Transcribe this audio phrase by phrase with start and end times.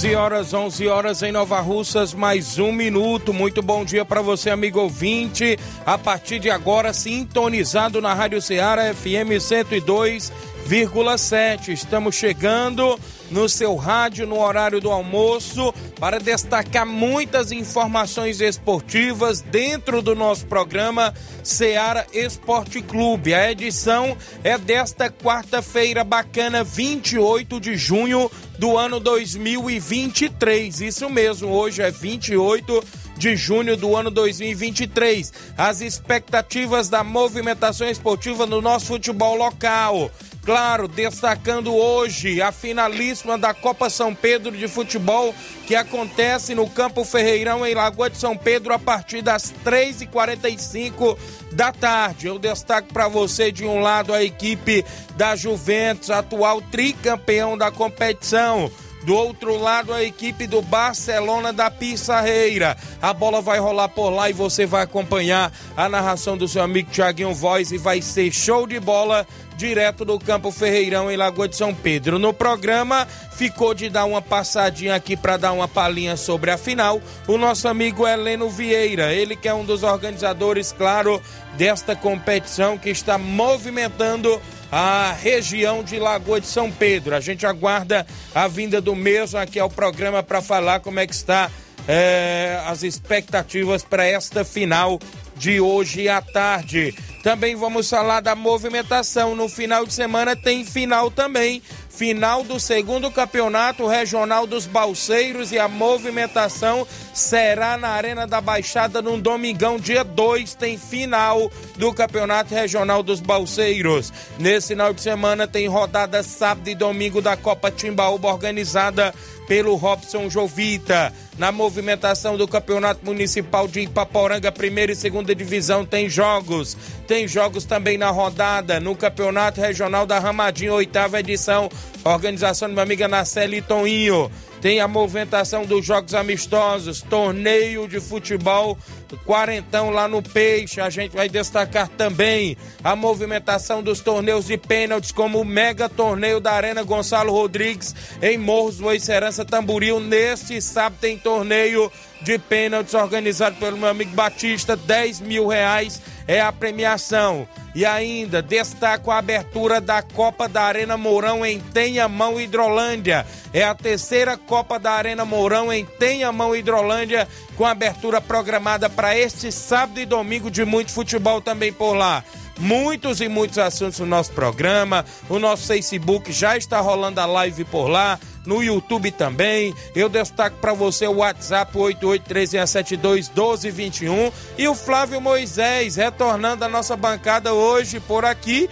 [0.00, 3.34] 11 horas, 11 horas em Nova Russas, mais um minuto.
[3.34, 5.58] Muito bom dia para você, amigo ouvinte.
[5.84, 11.68] A partir de agora, sintonizado na Rádio Ceará FM 102,7.
[11.68, 12.98] Estamos chegando
[13.30, 20.46] no seu rádio no horário do almoço para destacar muitas informações esportivas dentro do nosso
[20.46, 23.34] programa Seara Esporte Clube.
[23.34, 30.80] A edição é desta quarta-feira bacana, 28 de junho do ano 2023.
[30.80, 32.84] Isso mesmo, hoje é 28
[33.16, 35.32] de junho do ano 2023.
[35.56, 40.10] As expectativas da movimentação esportiva no nosso futebol local.
[40.44, 45.34] Claro, destacando hoje a finalíssima da Copa São Pedro de Futebol,
[45.66, 51.18] que acontece no Campo Ferreirão, em Lagoa de São Pedro, a partir das 3h45
[51.52, 52.26] da tarde.
[52.26, 54.84] Eu destaco para você, de um lado, a equipe
[55.14, 58.70] da Juventus, atual tricampeão da competição.
[59.02, 62.76] Do outro lado, a equipe do Barcelona da Pissarreira.
[63.00, 66.90] A bola vai rolar por lá e você vai acompanhar a narração do seu amigo
[66.90, 69.26] Tiaguinho Voz e vai ser show de bola
[69.60, 72.18] direto do Campo Ferreirão em Lagoa de São Pedro.
[72.18, 76.98] No programa ficou de dar uma passadinha aqui para dar uma palhinha sobre a final.
[77.28, 81.20] O nosso amigo Heleno Vieira, ele que é um dos organizadores, claro,
[81.58, 84.40] desta competição que está movimentando
[84.72, 87.14] a região de Lagoa de São Pedro.
[87.14, 91.12] A gente aguarda a vinda do mesmo aqui ao programa para falar como é que
[91.12, 91.50] está
[91.86, 94.98] é, as expectativas para esta final
[95.40, 96.94] de hoje à tarde.
[97.22, 99.34] Também vamos falar da movimentação.
[99.34, 101.62] No final de semana tem final também.
[101.88, 109.02] Final do segundo campeonato regional dos Balseiros e a movimentação será na Arena da Baixada
[109.02, 114.10] no domingão, dia 2, tem final do Campeonato Regional dos Balseiros.
[114.38, 119.12] Nesse final de semana tem rodada sábado e domingo da Copa Timbaúba organizada
[119.50, 121.12] pelo Robson Jovita.
[121.36, 126.76] Na movimentação do Campeonato Municipal de Ipaporanga, primeira e segunda divisão, tem jogos.
[127.08, 131.68] Tem jogos também na rodada no Campeonato Regional da Ramadinha, oitava edição.
[132.04, 134.30] Organização de minha amiga Naceli Toninho.
[134.60, 138.76] Tem a movimentação dos jogos amistosos, torneio de futebol,
[139.24, 140.80] quarentão lá no Peixe.
[140.80, 146.40] A gente vai destacar também a movimentação dos torneios de pênaltis, como o mega torneio
[146.40, 149.98] da Arena Gonçalo Rodrigues em Morros do Serança Tamboril.
[149.98, 151.90] Neste sábado tem torneio
[152.22, 156.00] de pênaltis organizado pelo meu amigo Batista, 10 mil reais
[156.30, 157.48] é a premiação.
[157.74, 163.26] E ainda destaco a abertura da Copa da Arena Mourão em Tenhamão, Hidrolândia.
[163.52, 167.26] É a terceira Copa da Arena Mourão em Tenhamão, Hidrolândia,
[167.56, 172.22] com abertura programada para este sábado e domingo de muito futebol também por lá
[172.60, 175.04] muitos e muitos assuntos no nosso programa.
[175.28, 179.74] O nosso Facebook já está rolando a live por lá no YouTube também.
[179.94, 187.52] Eu destaco para você o WhatsApp 8836721221 e o Flávio Moisés retornando à nossa bancada
[187.52, 188.70] hoje por aqui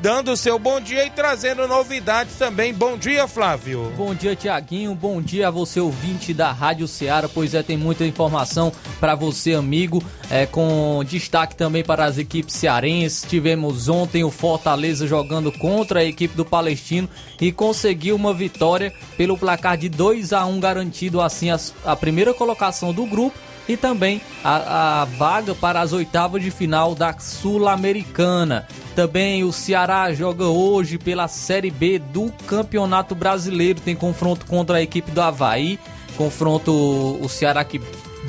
[0.00, 2.72] dando o seu bom dia e trazendo novidades também.
[2.72, 3.92] Bom dia, Flávio.
[3.96, 4.94] Bom dia, Tiaguinho.
[4.94, 7.28] Bom dia a você, ouvinte da Rádio Ceará.
[7.28, 12.54] Pois é, tem muita informação para você, amigo, é, com destaque também para as equipes
[12.54, 13.28] cearenses.
[13.28, 17.08] Tivemos ontem o Fortaleza jogando contra a equipe do Palestino
[17.40, 21.48] e conseguiu uma vitória pelo placar de 2 a 1 garantido assim
[21.84, 23.36] a primeira colocação do grupo
[23.68, 28.66] e também a, a vaga para as oitavas de final da Sul-Americana.
[28.94, 33.80] Também o Ceará joga hoje pela Série B do Campeonato Brasileiro.
[33.80, 35.78] Tem confronto contra a equipe do Havaí.
[36.16, 36.72] Confronto
[37.20, 37.80] o Ceará que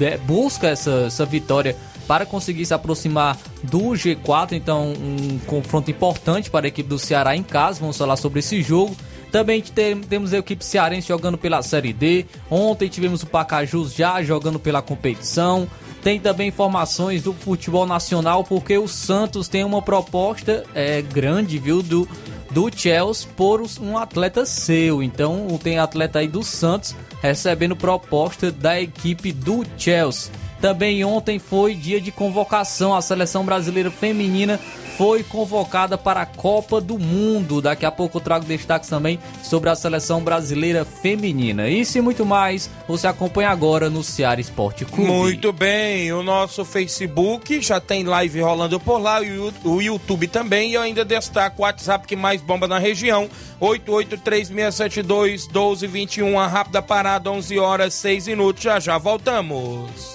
[0.02, 1.76] é, busca essa, essa vitória
[2.08, 4.54] para conseguir se aproximar do G4.
[4.54, 7.80] Então, um confronto importante para a equipe do Ceará em casa.
[7.80, 8.96] Vamos falar sobre esse jogo.
[9.36, 12.26] Também tem, temos a equipe cearense jogando pela Série D.
[12.50, 15.68] Ontem tivemos o Pacajus já jogando pela competição.
[16.02, 21.84] Tem também informações do futebol nacional, porque o Santos tem uma proposta é, grande, viu,
[21.84, 22.08] do,
[22.50, 25.04] do Chelsea por um atleta seu.
[25.04, 30.32] Então tem atleta aí do Santos recebendo proposta da equipe do Chelsea.
[30.62, 32.96] Também ontem foi dia de convocação.
[32.96, 34.62] A seleção brasileira feminina
[34.98, 37.62] foi convocada para a Copa do Mundo.
[37.62, 41.68] Daqui a pouco eu trago destaques também sobre a seleção brasileira feminina.
[41.70, 45.12] Isso e muito mais você acompanha agora no Ceará Esporte Clube.
[45.12, 49.20] Muito bem, o nosso Facebook já tem live rolando por lá,
[49.64, 50.72] o YouTube também.
[50.72, 53.30] E eu ainda destaco o WhatsApp que mais bomba na região:
[53.62, 56.38] 8836721221.
[56.38, 58.64] A rápida parada, 11 horas 6 minutos.
[58.64, 60.15] Já já voltamos.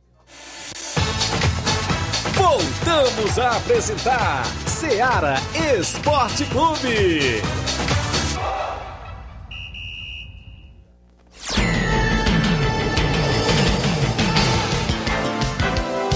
[2.33, 5.36] Voltamos a apresentar Seara
[5.80, 7.44] Esporte Clube.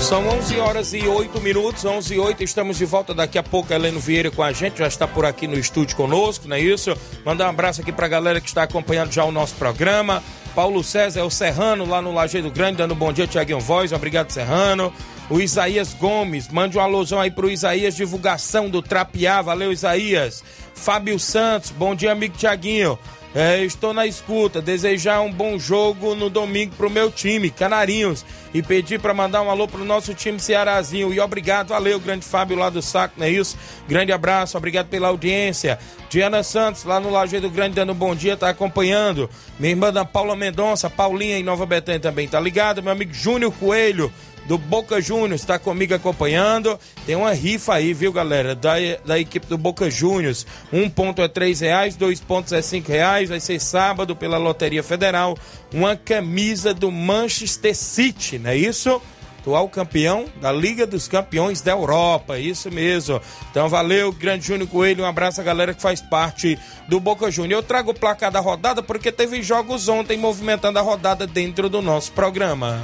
[0.08, 3.74] São 11 horas e 8 minutos, 11 e 8, estamos de volta daqui a pouco,
[3.74, 6.98] Heleno Vieira com a gente, já está por aqui no estúdio conosco, não é isso?
[7.26, 10.24] Mandar um abraço aqui para a galera que está acompanhando já o nosso programa,
[10.56, 13.92] Paulo César, é o Serrano, lá no Lajeiro Grande, dando um bom dia, Tiaguinho Voz,
[13.92, 14.94] obrigado Serrano,
[15.30, 20.42] o Isaías Gomes, mande um alusão aí pro Isaías, divulgação do Trapiá, valeu Isaías,
[20.74, 22.98] Fábio Santos, bom dia amigo Tiaguinho,
[23.36, 28.64] é, estou na escuta, desejar um bom jogo no domingo pro meu time, Canarinhos, e
[28.64, 31.14] pedir para mandar um alô pro nosso time Cearazinho.
[31.14, 33.58] E obrigado, valeu, grande Fábio lá do Saco, não é isso?
[33.88, 35.78] Grande abraço, obrigado pela audiência.
[36.10, 39.30] Diana Santos, lá no Lajeado Grande, dando um bom dia, tá acompanhando.
[39.60, 42.82] Minha irmã da Paula Mendonça, Paulinha em Nova Betânia também, tá ligado?
[42.82, 44.12] Meu amigo Júnior Coelho
[44.48, 46.80] do Boca Juniors está comigo acompanhando.
[47.06, 48.56] Tem uma rifa aí, viu, galera?
[48.56, 48.76] Da,
[49.06, 50.48] da equipe do Boca Juniors.
[50.72, 53.30] Um ponto é três reais, dois pontos é cinco reais.
[53.30, 55.38] Vai ser sábado pela Loteria Federal.
[55.74, 59.02] Uma camisa do Manchester City, não é isso?
[59.48, 63.22] atual campeão da Liga dos Campeões da Europa, isso mesmo.
[63.50, 67.60] Então valeu, grande Júnior Coelho, um abraço a galera que faz parte do Boca Júnior.
[67.60, 71.82] Eu trago o placar da rodada porque teve jogos ontem movimentando a rodada dentro do
[71.82, 72.84] nosso programa.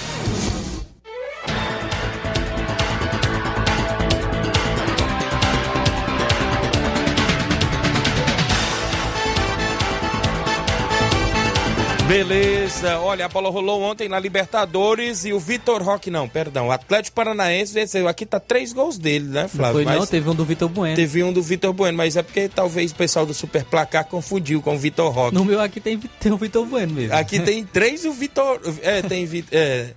[12.11, 16.71] Beleza, olha, a bola rolou ontem na Libertadores e o Vitor Roque, não, perdão, o
[16.71, 18.05] Atlético Paranaense venceu.
[18.05, 19.77] Aqui tá três gols dele, né, Flávio?
[19.77, 20.93] Não foi não, teve um do Vitor Bueno.
[20.93, 24.61] Teve um do Vitor Bueno, mas é porque talvez o pessoal do Super Placar confundiu
[24.61, 25.33] com o Vitor Roque.
[25.33, 27.15] No meu aqui tem, tem o Vitor Bueno mesmo.
[27.15, 28.59] Aqui tem três o Vitor.
[28.81, 29.25] É, tem.
[29.49, 29.91] É,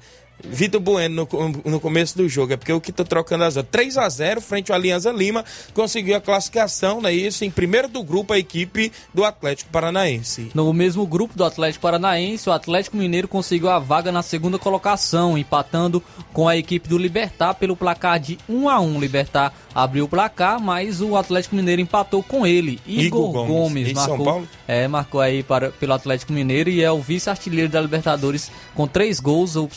[0.51, 3.99] Vitor Bueno no, no, começo do jogo, é porque eu que tô trocando as 3
[3.99, 7.13] a 0 frente ao Alianza Lima, conseguiu a classificação, né?
[7.13, 10.51] Isso em primeiro do grupo a equipe do Atlético Paranaense.
[10.55, 15.37] No mesmo grupo do Atlético Paranaense, o Atlético Mineiro conseguiu a vaga na segunda colocação,
[15.37, 19.01] empatando com a equipe do Libertar pelo placar de 1 a 1.
[19.01, 22.81] Libertar abriu o placar, mas o Atlético Mineiro empatou com ele.
[22.87, 27.01] Igor, Igor Gomes, Gomes marcou, é, marcou aí para, pelo Atlético Mineiro e é o
[27.01, 29.69] vice-artilheiro da Libertadores com três gols, o,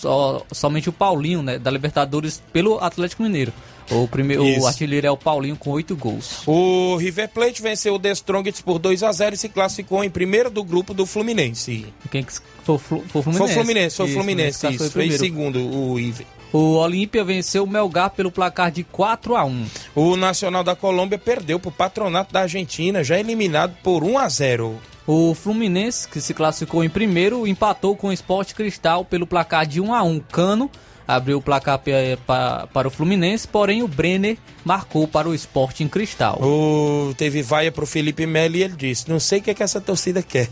[0.58, 3.54] somente o Paulinho, né, da Libertadores pelo Atlético Mineiro.
[3.90, 6.42] O, primeiro, o artilheiro é o Paulinho com oito gols.
[6.46, 10.10] O River Plate venceu o The Strongest por 2 a 0 e se classificou em
[10.10, 11.86] primeiro do grupo do Fluminense.
[12.12, 12.34] Quem que
[12.64, 13.38] foi, foi o Fluminense?
[13.38, 14.92] Foi o Fluminense, foi o Fluminense, isso.
[14.92, 16.26] Foi, foi segundo o River.
[16.52, 19.66] O Olímpia venceu o Melgar pelo placar de 4 a 1.
[19.96, 24.30] O Nacional da Colômbia perdeu para o Patronato da Argentina, já eliminado por 1 a
[24.30, 24.80] 0.
[25.08, 29.80] O Fluminense, que se classificou em primeiro, empatou com o Esporte Cristal pelo placar de
[29.80, 30.20] 1 a 1.
[30.20, 30.70] Cano
[31.08, 31.80] abriu o placar
[32.26, 36.40] para, o Fluminense, porém o Brenner marcou para o Esporte em Cristal.
[36.42, 39.54] O, teve vaia para o Felipe Melo e ele disse: Não sei o que, é
[39.54, 40.50] que essa torcida quer.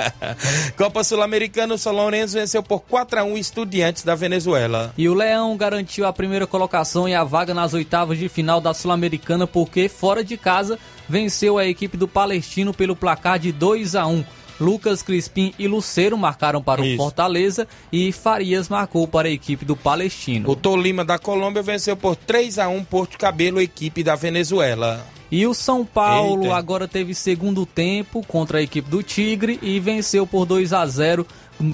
[0.76, 4.94] Copa Sul-Americana, o São Lourenço venceu por 4 a 1 Estudiantes da Venezuela.
[4.96, 8.72] E o Leão garantiu a primeira colocação e a vaga nas oitavas de final da
[8.72, 14.06] Sul-Americana porque, fora de casa, venceu a equipe do Palestino pelo placar de 2 a
[14.06, 14.24] 1.
[14.60, 16.96] Lucas Crispim e Luceiro marcaram para o Isso.
[16.96, 20.50] Fortaleza e Farias marcou para a equipe do Palestino.
[20.50, 25.04] O Tolima da Colômbia venceu por 3 a 1 Porto Cabelo, equipe da Venezuela.
[25.30, 26.56] E o São Paulo Eita.
[26.56, 31.26] agora teve segundo tempo contra a equipe do Tigre e venceu por 2 a 0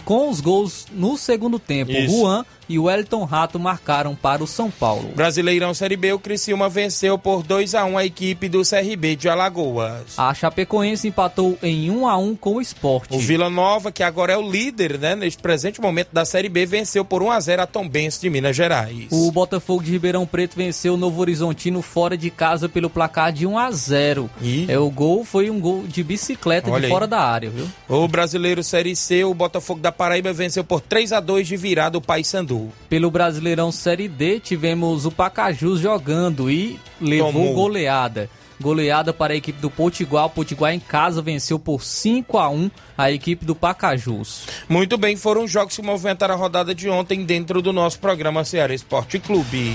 [0.05, 1.91] com os gols no segundo tempo.
[1.91, 2.21] Isso.
[2.21, 5.11] Juan e o Wellington Rato marcaram para o São Paulo.
[5.17, 9.29] Brasileirão Série B, o Criciúma venceu por 2 a 1 a equipe do CRB de
[9.29, 10.17] Alagoas.
[10.17, 13.17] A Chapecoense empatou em 1 a 1 com o Esporte.
[13.17, 16.65] O Vila Nova, que agora é o líder, né, neste presente momento da Série B,
[16.65, 19.09] venceu por 1 a 0 a Tombense de Minas Gerais.
[19.11, 23.49] O Botafogo de Ribeirão Preto venceu o Novo Horizontino fora de casa pelo placar de
[23.49, 24.31] 1 a 0.
[24.41, 24.67] E...
[24.69, 27.11] É o gol foi um gol de bicicleta Olha de fora aí.
[27.11, 27.67] da área, viu?
[27.89, 31.99] O Brasileiro Série C, o Botafogo da Paraíba venceu por 3 a 2 de virada
[31.99, 32.60] o Paysandu.
[32.89, 37.55] Pelo Brasileirão Série D, tivemos o Pacajus jogando e levou Tomou.
[37.55, 38.29] goleada.
[38.61, 40.27] Goleada para a equipe do Potiguar.
[40.27, 44.47] O Potiguar em casa venceu por 5 a 1 a equipe do Pacajus.
[44.69, 48.75] Muito bem, foram jogos que movimentaram a rodada de ontem dentro do nosso programa Ceará
[48.75, 49.75] Esporte Clube.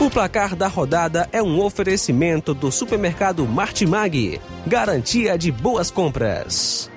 [0.00, 4.40] O placar da rodada é um oferecimento do supermercado Martimag.
[4.66, 6.90] Garantia de boas compras.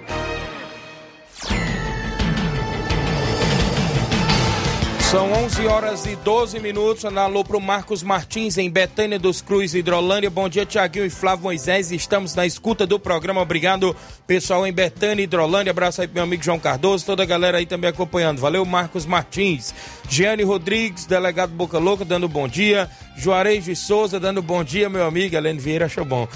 [5.10, 7.04] São 11 horas e 12 minutos.
[7.04, 10.30] Alô para o Marcos Martins, em Betânia dos Cruz, Hidrolândia.
[10.30, 11.92] Bom dia, Tiaguinho e Flávio Moisés.
[11.92, 13.42] Estamos na escuta do programa.
[13.42, 13.96] Obrigado,
[14.28, 15.72] pessoal em Betânia, Hidrolândia.
[15.72, 18.40] Abraço aí pro meu amigo João Cardoso, toda a galera aí também acompanhando.
[18.40, 19.74] Valeu, Marcos Martins.
[20.08, 22.88] Giane Rodrigues, delegado Boca Louca, dando bom dia.
[23.18, 25.36] Juarez de Souza, dando bom dia, meu amigo.
[25.36, 26.28] Helene Vieira achou bom.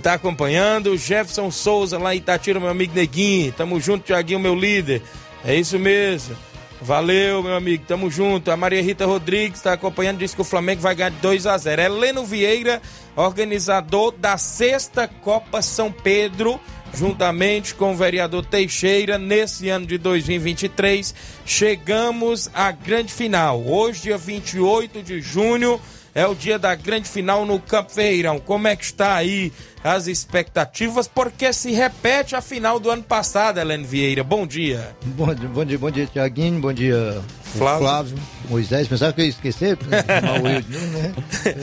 [0.00, 0.96] Tá acompanhando.
[0.96, 3.50] Jefferson Souza, lá em Itatira, meu amigo Neguinho.
[3.50, 5.02] Tamo junto, Tiaguinho, meu líder.
[5.44, 6.36] É isso mesmo.
[6.82, 8.50] Valeu, meu amigo, tamo junto.
[8.50, 11.58] A Maria Rita Rodrigues está acompanhando, disse que o Flamengo vai ganhar de 2 a
[11.58, 12.80] 0 Heleno Vieira,
[13.14, 16.58] organizador da sexta Copa São Pedro,
[16.94, 23.62] juntamente com o vereador Teixeira, nesse ano de 2023, chegamos à grande final.
[23.62, 25.78] Hoje, dia 28 de junho,
[26.14, 28.40] é o dia da grande final no Campo Ferreirão.
[28.40, 31.08] Como é que está aí as expectativas?
[31.08, 34.22] Porque se repete a final do ano passado, Helene Vieira.
[34.22, 34.94] Bom dia.
[35.04, 36.60] Bom, bom dia, bom dia, Tiaguinho.
[36.60, 37.20] Bom dia,
[37.56, 37.80] Flávio.
[37.80, 38.18] Flávio
[38.48, 38.88] Moisés.
[38.88, 39.78] Pensava que eu ia esquecer,
[40.24, 41.14] mal eu, né?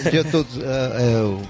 [0.03, 0.57] Bom dia a todos.
[0.57, 1.41] Uh,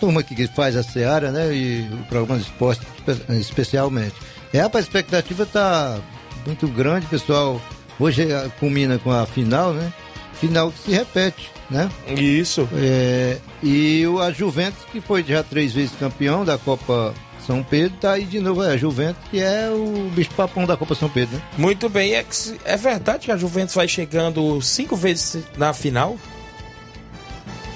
[0.00, 1.54] turma que faz a Seara, né?
[1.54, 2.84] E o programa de esporte
[3.28, 4.14] especialmente.
[4.52, 5.98] É, a expectativa está
[6.46, 7.60] muito grande, pessoal.
[7.98, 9.92] Hoje eh, culmina com a final, né?
[10.40, 11.88] Final que se repete né?
[12.08, 12.68] Isso.
[12.74, 17.14] É, e o, a Juventus, que foi já três vezes campeão da Copa
[17.46, 20.76] São Pedro, tá aí de novo é a Juventus, que é o bicho papão da
[20.76, 21.42] Copa São Pedro, né?
[21.56, 22.26] Muito bem, é,
[22.64, 26.18] é verdade que a Juventus vai chegando cinco vezes na final?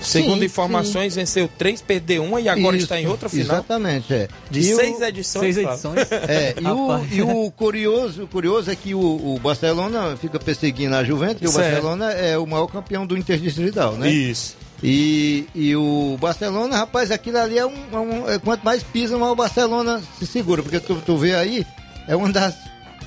[0.04, 1.20] Segundo sim, informações, sim.
[1.20, 3.56] venceu três, perdeu uma e agora Isso, está em outra final.
[3.56, 4.28] Exatamente, é.
[4.50, 5.04] De e seis o...
[5.04, 5.54] edições.
[5.54, 6.12] Seis edições.
[6.28, 10.94] É, e, o, e o curioso, o curioso é que o, o Barcelona fica perseguindo
[10.94, 11.52] a Juventus, e o.
[11.52, 14.10] Barcelona é o maior campeão do Interdistrital, né?
[14.10, 14.56] Isso.
[14.82, 19.16] E, e o Barcelona, rapaz, aquilo ali é um, é um é, Quanto mais pisa,
[19.16, 21.66] mais o Barcelona se segura, porque tu, tu vê aí,
[22.06, 22.54] é uma das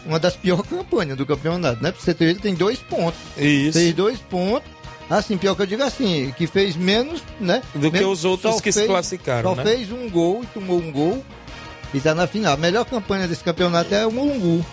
[0.06, 1.92] uma das piores campanhas do campeonato, né?
[1.92, 3.20] Pra você ter ele tem dois pontos.
[3.38, 3.78] Isso.
[3.78, 4.77] Tem dois pontos
[5.10, 7.62] Assim, pior que eu digo assim, que fez menos, né?
[7.74, 9.50] Do que os outros que fez, se classificaram.
[9.50, 9.64] Só né?
[9.64, 11.24] fez um gol e tomou um gol
[11.94, 12.54] e tá na final.
[12.54, 14.66] A melhor campanha desse campeonato é o Mulungu.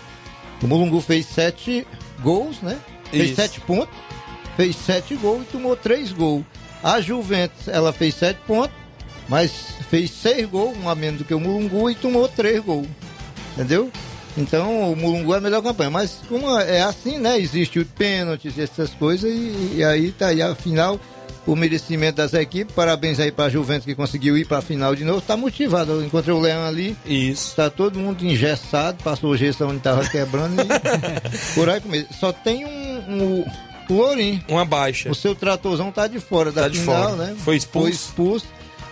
[0.61, 1.87] O Mulungu fez sete
[2.21, 2.77] gols, né?
[3.11, 3.35] Fez Isso.
[3.35, 3.95] sete pontos,
[4.57, 6.43] fez sete gols e tomou três gols.
[6.83, 8.75] A Juventus, ela fez sete pontos,
[9.29, 9.51] mas
[9.89, 12.87] fez seis gols, um a menos do que o Mulungu, e tomou três gols.
[13.53, 13.89] Entendeu?
[14.37, 15.89] Então o Mulungu é a melhor campanha.
[15.89, 17.39] Mas como é assim, né?
[17.39, 20.99] Existe o pênaltis, essas coisas, e, e aí tá aí a final.
[21.47, 25.21] O merecimento das equipes, parabéns aí pra Juventus que conseguiu ir pra final de novo,
[25.21, 25.91] tá motivado.
[25.91, 27.55] Eu encontrei o Leão ali, Isso.
[27.55, 30.65] Tá todo mundo engessado, passou o gesso onde tava quebrando e
[31.53, 32.07] por aí comigo.
[32.19, 32.69] Só tem um,
[33.07, 33.45] um,
[33.87, 34.43] o Lourinho.
[34.49, 35.07] Uma baixa.
[35.11, 37.15] O seu tratorzão tá de fora da Tá de final, fora.
[37.15, 37.35] né?
[37.37, 37.85] Foi expulso.
[37.85, 38.45] Foi expulso.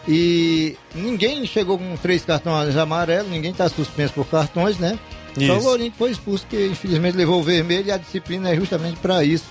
[0.08, 5.00] E ninguém chegou com três cartões amarelos, ninguém tá suspenso por cartões, né?
[5.36, 5.68] Só o Isso.
[5.68, 9.24] Lourinho que foi expulso, que infelizmente levou o vermelho e a disciplina é justamente para
[9.24, 9.46] isso.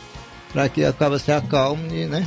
[0.52, 2.26] Para que acaba se acalme, né?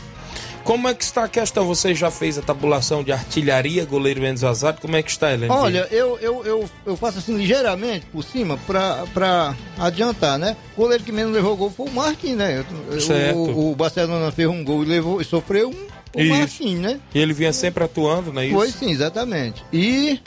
[0.63, 1.63] Como é que está a questão?
[1.67, 4.81] Você já fez a tabulação de artilharia, goleiro menos vazado?
[4.81, 5.51] Como é que está, Helene?
[5.51, 10.57] Olha, eu, eu, eu, eu faço assim ligeiramente por cima pra adiantar, né?
[10.75, 12.65] O goleiro que menos levou gol foi o Marquinhos, né?
[12.99, 13.37] Certo.
[13.37, 16.33] O, o Barcelona fez um gol e, levou, e sofreu um o Isso.
[16.33, 16.99] Marquinhos, né?
[17.13, 18.55] E ele vinha sempre atuando, não é isso?
[18.55, 19.63] Foi sim, exatamente.
[19.71, 20.19] E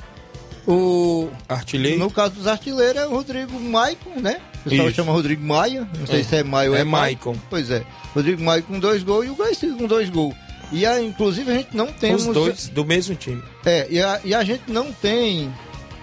[0.72, 1.28] o.
[1.48, 1.98] Artilheiro?
[1.98, 4.40] No caso dos artilheiros é o Rodrigo Maicon, né?
[4.64, 4.96] O pessoal Isso.
[4.96, 6.24] chama Rodrigo Maia, não sei É.
[6.24, 7.30] se é Maia ou é, É Maicon.
[7.30, 7.46] Maicon.
[7.48, 7.82] Pois é.
[8.14, 10.34] Rodrigo Maia com dois gols e o Garcia com dois gols.
[10.70, 13.42] E a, inclusive a gente não tem Os dois do mesmo time.
[13.64, 15.50] é, e a, e a gente não tem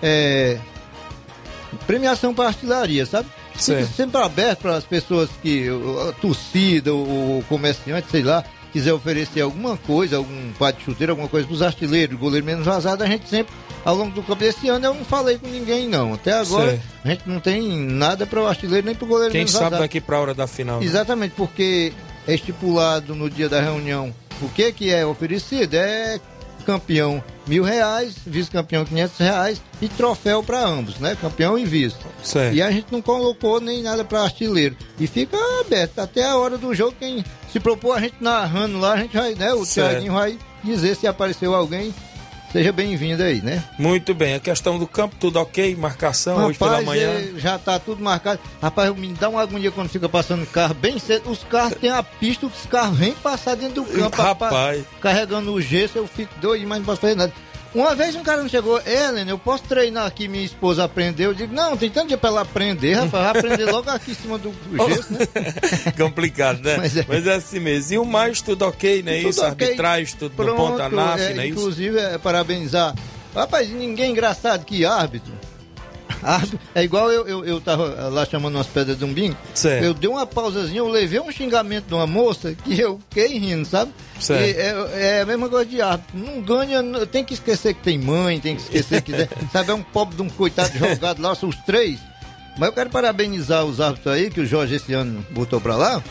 [0.01, 0.57] é,
[1.85, 3.27] premiação para artilharia, sabe?
[3.53, 8.43] Fica sempre aberto para as pessoas que, o- a torcida, o, o comerciante, sei lá,
[8.75, 12.65] quiser oferecer alguma coisa, algum par de chuteiro, alguma coisa para os artilheiros, goleiro menos
[12.65, 13.53] vazado, a gente sempre,
[13.85, 16.13] ao longo do campo esse ano, eu não falei com ninguém, não.
[16.13, 16.83] Até agora, Certo.
[17.05, 19.63] a gente não tem nada para o artilheiro nem para o goleiro Quem menos sabe
[19.65, 19.81] vazado.
[19.81, 20.81] daqui pra hora da final.
[20.81, 20.85] né?
[20.85, 21.93] Exatamente, porque
[22.27, 25.75] é estipulado no dia da reunião o que, que é oferecido.
[25.75, 26.19] É
[26.65, 31.15] campeão mil reais, vice-campeão quinhentos reais e troféu para ambos, né?
[31.21, 31.95] Campeão e vice.
[32.23, 32.55] Certo.
[32.55, 34.75] E a gente não colocou nem nada para artilheiro.
[34.99, 36.95] E fica aberto até a hora do jogo.
[36.99, 37.23] Quem
[37.55, 39.53] se propor a gente narrando lá, a gente vai, né?
[39.53, 39.65] O.
[39.65, 41.93] Thiaguinho vai dizer se apareceu alguém.
[42.51, 43.63] Seja bem-vindo aí, né?
[43.79, 44.33] Muito bem.
[44.33, 45.73] A questão do campo, tudo ok?
[45.73, 47.07] Marcação hoje pela Rapaz, manhã.
[47.07, 48.41] é, já tá tudo marcado.
[48.61, 51.29] Rapaz, me dá uma agonia quando fica passando carro bem cedo.
[51.31, 54.21] Os carros têm a pista, os carros vêm passar dentro do campo.
[54.21, 54.83] Rapaz.
[54.99, 57.31] Carregando o gesso, eu fico doido, mas não posso fazer nada.
[57.75, 61.31] Uma vez um cara me chegou, Ellen, eu posso treinar aqui, minha esposa aprendeu.
[61.31, 64.15] Eu digo, não, tem tanto dia pra ela aprender, rapaz, vai aprender logo aqui em
[64.15, 65.19] cima do, do gesso, né?
[65.97, 66.77] Complicado, né?
[66.77, 67.31] Mas Mas é.
[67.31, 67.35] é.
[67.35, 67.93] assim mesmo.
[67.93, 69.41] E o mais, tudo ok, não é Tudo isso?
[69.41, 69.67] ok.
[69.67, 71.59] Arbitragem, tudo no ponto da NAF, é, é isso?
[71.59, 72.95] Inclusive, é, parabenizar.
[73.35, 75.33] Rapaz, ninguém é engraçado que árbitro.
[76.25, 79.37] Árbitro, É igual eu, eu, eu tava lá chamando umas pedras de um bingo.
[79.53, 79.83] Certo.
[79.83, 83.65] Eu dei uma pausazinha, eu levei um xingamento de uma moça que eu fiquei rindo,
[83.65, 83.91] sabe?
[84.29, 86.17] É, é a mesma coisa de árbitro.
[86.17, 89.11] Não ganha, tem que esquecer que tem mãe, tem que esquecer que.
[89.53, 91.99] sabe, é um pobre de um coitado jogado lá, são os três.
[92.57, 96.01] Mas eu quero parabenizar os árbitros aí, que o Jorge esse ano botou pra lá.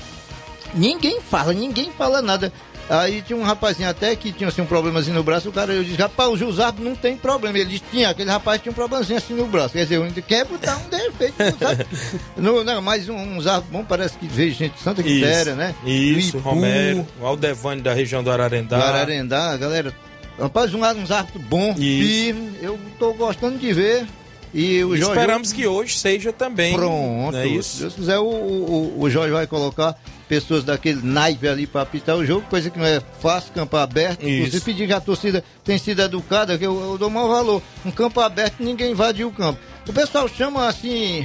[0.74, 2.52] Ninguém fala, ninguém fala nada.
[2.88, 5.82] Aí tinha um rapazinho até que tinha assim, um problemazinho no braço, o cara eu
[5.82, 7.58] disse, rapaz, o Jusardo não tem problema.
[7.58, 9.72] Ele disse, tinha, aquele rapaz tinha um problemazinho assim no braço.
[9.72, 11.86] Quer dizer, eu quer botar um defeito, sabe?
[12.36, 15.74] não, não, mas um, um Zardo bom, parece que veio gente de Santa Quitéria, né?
[15.84, 18.76] Isso, Ipu, Romero, o Aldevani da região do Ararendá.
[18.76, 19.94] do Ararendá, galera.
[20.38, 24.06] Rapaz, um, um Zardo bom, firme, eu tô gostando de ver.
[24.52, 25.10] E o Jorge.
[25.10, 26.74] Esperamos que hoje seja também.
[26.74, 27.36] Pronto.
[27.36, 27.80] É Se isso?
[27.80, 29.96] Deus quiser, o, o, o Jorge vai colocar
[30.28, 34.24] pessoas daquele naipe ali para apitar o jogo, coisa que não é fácil, campo aberto.
[34.50, 37.62] Você pedir que a torcida tem sido educada, que eu, eu dou mau valor.
[37.84, 39.60] Um campo aberto, ninguém invadiu o campo.
[39.88, 41.24] O pessoal chama assim,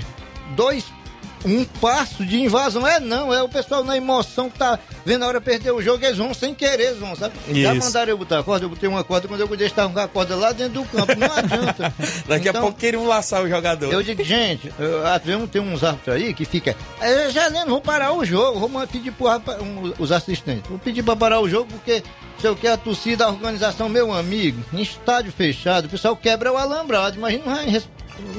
[0.56, 0.86] dois.
[1.46, 2.86] Um passo de invasão.
[2.86, 6.04] É não, é o pessoal na emoção que tá vendo a hora perder o jogo,
[6.04, 7.34] eles vão sem querer, eles vão, sabe?
[7.48, 7.86] Já Isso.
[7.86, 10.36] mandaram eu botar a corda, eu botei uma corda quando eu deixava com a corda
[10.36, 11.16] lá dentro do campo.
[11.16, 11.94] Não adianta.
[12.28, 13.92] Daqui a Então, pouco queriam laçar o jogador.
[13.94, 16.76] eu digo, gente, eu, vezes tem uns árbitros aí que fica.
[17.00, 20.70] "É, Geleno, vou parar o jogo, vou pedir rapa- um, os assistentes.
[20.70, 22.04] Vou pedir pra parar o jogo porque
[22.40, 26.52] sei o que a torcida, a organização, meu amigo, em estádio fechado, o pessoal quebra
[26.52, 27.18] o alambrado.
[27.18, 27.44] Imagina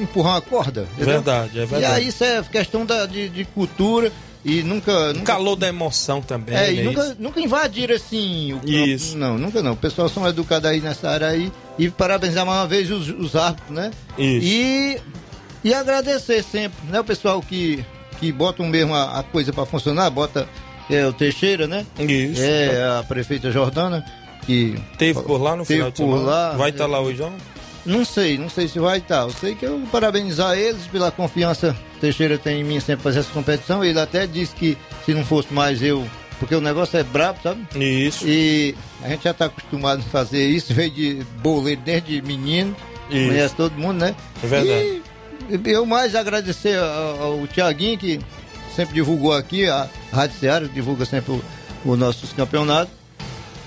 [0.00, 0.82] empurrar uma corda.
[0.92, 1.06] entendeu?
[1.14, 1.94] Verdade, é E verdade.
[1.94, 4.12] aí isso é questão da, de, de cultura
[4.44, 4.92] e nunca.
[4.92, 6.54] O nunca calor da emoção também.
[6.56, 7.16] é, né, e nunca, isso?
[7.18, 8.60] nunca invadir assim o.
[8.68, 9.16] Isso.
[9.18, 9.72] Não, nunca não.
[9.72, 11.52] O pessoal são educados aí nessa área aí.
[11.78, 13.90] E parabenizar mais uma vez os, os árbitros, né?
[14.18, 14.46] Isso.
[14.46, 14.98] E,
[15.64, 17.00] e agradecer sempre, né?
[17.00, 17.84] O pessoal que,
[18.18, 20.48] que bota mesmo a, a coisa para funcionar, bota
[20.90, 21.86] é, o Teixeira, né?
[21.98, 22.40] Isso.
[22.42, 24.04] É, a prefeita Jordana,
[24.46, 24.74] que.
[24.98, 26.30] Teve por lá no Teve final de por semana?
[26.30, 26.52] lá.
[26.52, 27.32] Vai estar lá hoje, não?
[27.84, 29.22] Não sei, não sei se vai estar.
[29.22, 33.02] Eu sei que eu vou parabenizar eles pela confiança que Teixeira tem em mim sempre
[33.02, 33.84] fazer essa competição.
[33.84, 36.06] Ele até disse que se não fosse mais eu,
[36.38, 37.66] porque o negócio é brabo, sabe?
[37.74, 38.26] Isso.
[38.26, 42.74] E a gente já está acostumado a fazer isso, veio de boleiro desde menino,
[43.10, 43.28] Isso.
[43.28, 44.14] conhece todo mundo, né?
[44.42, 45.02] É verdade.
[45.50, 48.20] E eu mais agradecer ao, ao Tiaguinho, que
[48.74, 51.40] sempre divulgou aqui, a Rádio Seara divulga sempre
[51.84, 52.94] os nossos campeonatos.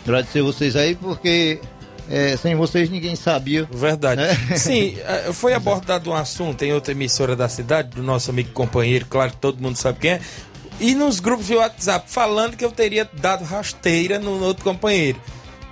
[0.06, 1.60] Agradecer vocês aí, porque
[2.10, 3.68] é, sem vocês ninguém sabia.
[3.72, 4.22] Verdade.
[4.22, 4.36] Né?
[4.58, 9.06] Sim, é, foi abordado um assunto em outra emissora da cidade, do nosso amigo companheiro,
[9.10, 10.22] claro que todo mundo sabe quem é,
[10.80, 15.20] e nos grupos de WhatsApp, falando que eu teria dado rasteira no outro companheiro.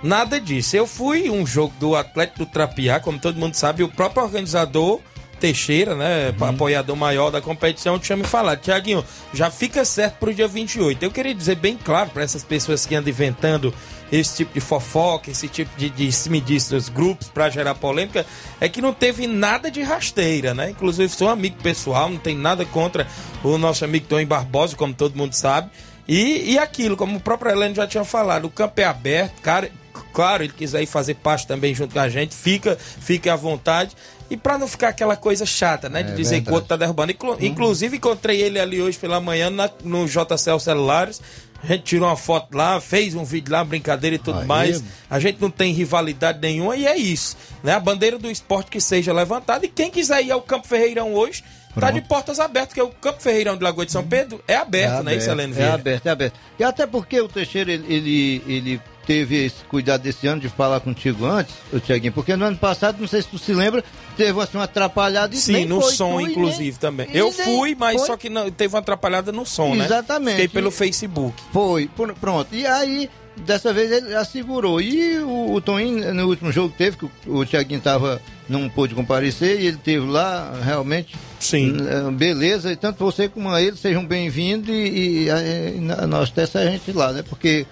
[0.02, 0.76] Nada disso.
[0.76, 5.00] Eu fui um jogo do Atlético do Trapiá, como todo mundo sabe, o próprio organizador
[5.38, 6.50] Teixeira, né, uhum.
[6.50, 11.02] apoiador maior da competição, tinha me falado, Tiaguinho, já fica certo pro dia 28.
[11.02, 13.74] Eu queria dizer bem claro para essas pessoas que andam inventando
[14.12, 18.26] esse tipo de fofoca, esse tipo de, de se nos grupos para gerar polêmica,
[18.60, 20.68] é que não teve nada de rasteira, né?
[20.70, 23.06] Inclusive, sou um amigo pessoal, não tem nada contra
[23.42, 25.70] o nosso amigo Tony Barbosa, como todo mundo sabe.
[26.06, 29.72] E, e aquilo, como o próprio Heleno já tinha falado, o campo é aberto, cara,
[30.12, 33.96] claro, ele quiser ir fazer parte também junto com a gente, fica, fique à vontade.
[34.30, 36.02] E para não ficar aquela coisa chata, né?
[36.02, 36.44] De é dizer verdade.
[36.46, 37.12] que o outro tá derrubando.
[37.12, 37.38] Inclu uhum.
[37.40, 41.20] Inclusive, encontrei ele ali hoje pela manhã na, no JCL Celulares.
[41.62, 44.46] A gente tirou uma foto lá, fez um vídeo lá, brincadeira e tudo Aí.
[44.46, 44.82] mais.
[45.08, 47.36] A gente não tem rivalidade nenhuma e é isso.
[47.62, 47.72] Né?
[47.72, 49.64] A bandeira do esporte que seja levantada.
[49.64, 51.86] E quem quiser ir ao Campo Ferreirão hoje, Pronto.
[51.86, 55.00] Tá de portas abertas, porque o Campo Ferreirão de Lagoa de São Pedro é aberto,
[55.00, 56.34] é né, isso, É aberto, é aberto.
[56.58, 60.80] E até porque o Teixeira, ele, ele, ele teve esse cuidado desse ano de falar
[60.80, 63.82] contigo antes, o Tiaguinho, porque no ano passado, não sei se tu se lembra,
[64.16, 67.08] teve assim uma atrapalhada e Sim, no som, inclusive, nem, também.
[67.12, 68.06] Eu fui, mas foi.
[68.06, 69.84] só que não, teve uma atrapalhada no som, né?
[69.86, 70.32] Exatamente.
[70.32, 71.36] Fiquei pelo Facebook.
[71.52, 71.88] Foi,
[72.20, 72.54] pronto.
[72.54, 74.80] E aí, dessa vez ele assegurou.
[74.80, 78.68] E o, o Toninho, no último jogo que teve, que o, o Tiaguinho tava, não
[78.68, 81.16] pôde comparecer, e ele teve lá, realmente.
[81.42, 81.76] Sim.
[81.88, 85.28] Eh, beleza, e tanto você como ele sejam bem-vindos e, e,
[85.76, 87.24] e, nós testa a gente lá, né?
[87.28, 87.66] Porque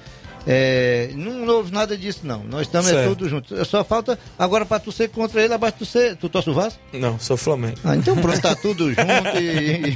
[0.44, 2.42] é, não houve nada disso, não.
[2.42, 3.68] Nós estamos é tudo juntos.
[3.68, 6.16] Só falta agora para tu ser contra ele, abaixo tu ser.
[6.16, 6.80] Tu torce o Vasco?
[6.92, 7.76] Não, sou Flamengo.
[7.84, 9.92] Ah, então pronto, tá tudo junto e.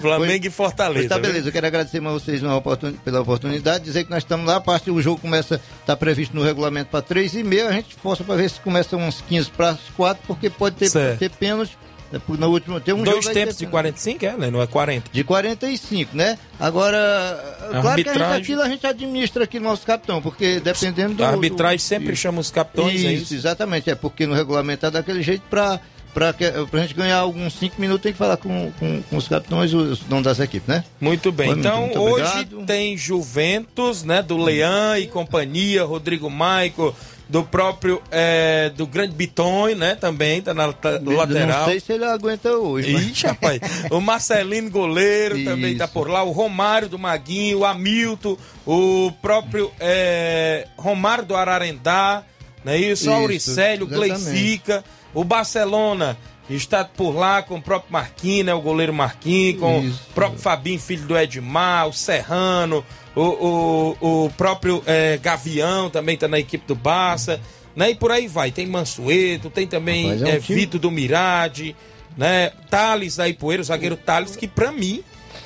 [0.00, 0.48] Flamengo Foi...
[0.48, 1.08] e Fortaleza.
[1.08, 2.92] tá beleza, eu quero agradecer a vocês oportun...
[3.04, 6.44] pela oportunidade, dizer que nós estamos lá, a parte do jogo começa, está previsto no
[6.44, 9.70] regulamento para 3 e meia, a gente força para ver se começa uns 15 para
[9.70, 11.76] as 4, porque pode ter, ter pênalti
[12.14, 14.50] é, no último, tem um Dois tempos de 45, é, né?
[14.50, 15.10] Não é 40.
[15.12, 16.38] De 45, né?
[16.58, 18.02] Agora, a claro arbitragem...
[18.04, 21.24] que a gente, aquilo a gente administra aqui no nosso capitão, porque dependendo do.
[21.24, 21.82] A arbitragem do...
[21.82, 23.34] sempre chama os capitões, isso, é isso?
[23.34, 25.80] Exatamente, é porque no regulamento é daquele jeito para
[26.14, 26.32] para
[26.72, 29.98] a gente ganhar alguns 5 minutos tem que falar com, com, com, os capitães, os
[29.98, 30.84] donos das equipes, né?
[31.00, 31.48] Muito bem.
[31.48, 34.22] Foi, então, muito, muito hoje tem Juventus, né?
[34.22, 36.94] Do Leão e companhia, Rodrigo Maico,
[37.28, 39.94] do próprio é, do grande Bitonho, né?
[39.94, 41.60] Também tá na tá, do lateral.
[41.60, 42.92] Não sei se ele aguenta hoje.
[42.92, 43.06] Mas...
[43.06, 43.60] Ixi, rapaz.
[43.90, 45.50] o Marcelino goleiro Isso.
[45.50, 51.34] também tá por lá, o Romário do Maguinho, o Hamilton, o próprio é, Romário do
[51.34, 52.22] Ararendá,
[52.64, 52.76] né?
[52.76, 54.84] Isso, Isso o Auricélio, o Gleicica,
[55.14, 56.16] o Barcelona
[56.48, 58.54] está por lá com o próprio Marquinhos, né?
[58.54, 60.02] O goleiro Marquinhos, com Isso.
[60.10, 66.14] o próprio Fabinho, filho do Edmar, o Serrano, o, o, o próprio é, Gavião também
[66.14, 67.40] está na equipe do Barça,
[67.76, 67.90] né?
[67.90, 68.50] E por aí vai.
[68.50, 71.76] Tem Mansueto, tem também é um é, Vitor do Mirade,
[72.16, 72.50] né?
[72.70, 75.02] Thales da Ipueira, o zagueiro Thales, que para mim,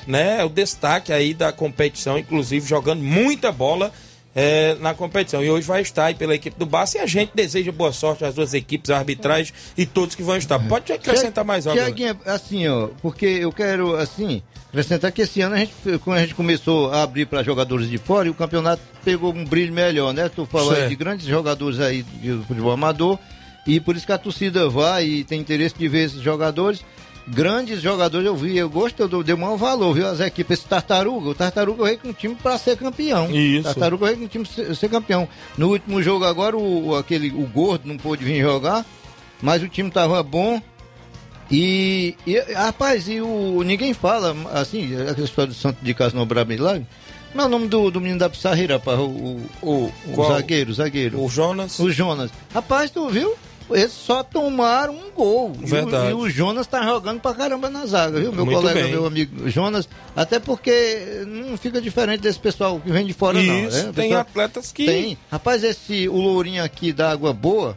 [0.06, 3.92] né, é o destaque aí da competição, inclusive jogando muita bola
[4.34, 5.42] é, na competição.
[5.42, 8.24] E hoje vai estar aí pela equipe do Barça e a gente deseja boa sorte
[8.24, 10.58] às duas equipes, arbitragem e todos que vão estar.
[10.58, 11.78] Pode acrescentar mais algo.
[12.24, 15.72] assim, ó, porque eu quero, assim, acrescentar que esse ano a gente,
[16.04, 19.44] quando a gente começou a abrir para jogadores de fora, e o campeonato pegou um
[19.44, 20.28] brilho melhor, né?
[20.28, 23.18] Tu falou aí de grandes jogadores aí de futebol amador,
[23.66, 26.84] e por isso que a torcida vai e tem interesse de ver esses jogadores
[27.30, 30.06] grandes jogadores eu vi, eu gosto, eu dei maior valor, viu?
[30.06, 33.30] As equipes, esse Tartaruga, o Tartaruga veio com um time para ser campeão.
[33.30, 33.64] Isso.
[33.64, 35.28] Tartaruga veio com um time para ser campeão.
[35.56, 38.84] No último jogo agora, o, aquele, o Gordo não pôde vir jogar,
[39.42, 40.60] mas o time tava bom.
[41.50, 46.26] E, e rapaz, e o, ninguém fala, assim, aquela história do Santo de Casa no
[46.44, 46.86] Milagre.
[47.34, 51.22] É o nome do, do menino da Pissarreira, rapaz, o, o, o, o zagueiro, zagueiro.
[51.22, 51.78] O Jonas.
[51.78, 52.30] O Jonas.
[52.52, 53.36] Rapaz, tu viu?
[53.70, 55.52] eles só tomaram um gol.
[55.52, 56.10] Verdade.
[56.10, 58.32] E, o, e o Jonas tá jogando pra caramba na zaga, viu?
[58.32, 58.90] Meu Muito colega, bem.
[58.92, 59.88] meu amigo Jonas.
[60.16, 63.86] Até porque não fica diferente desse pessoal que vem de fora, Isso, não.
[63.86, 63.92] Né?
[63.94, 64.86] Tem atletas que.
[64.86, 65.18] Tem.
[65.30, 67.76] Rapaz, esse o Lourinho aqui da Água Boa.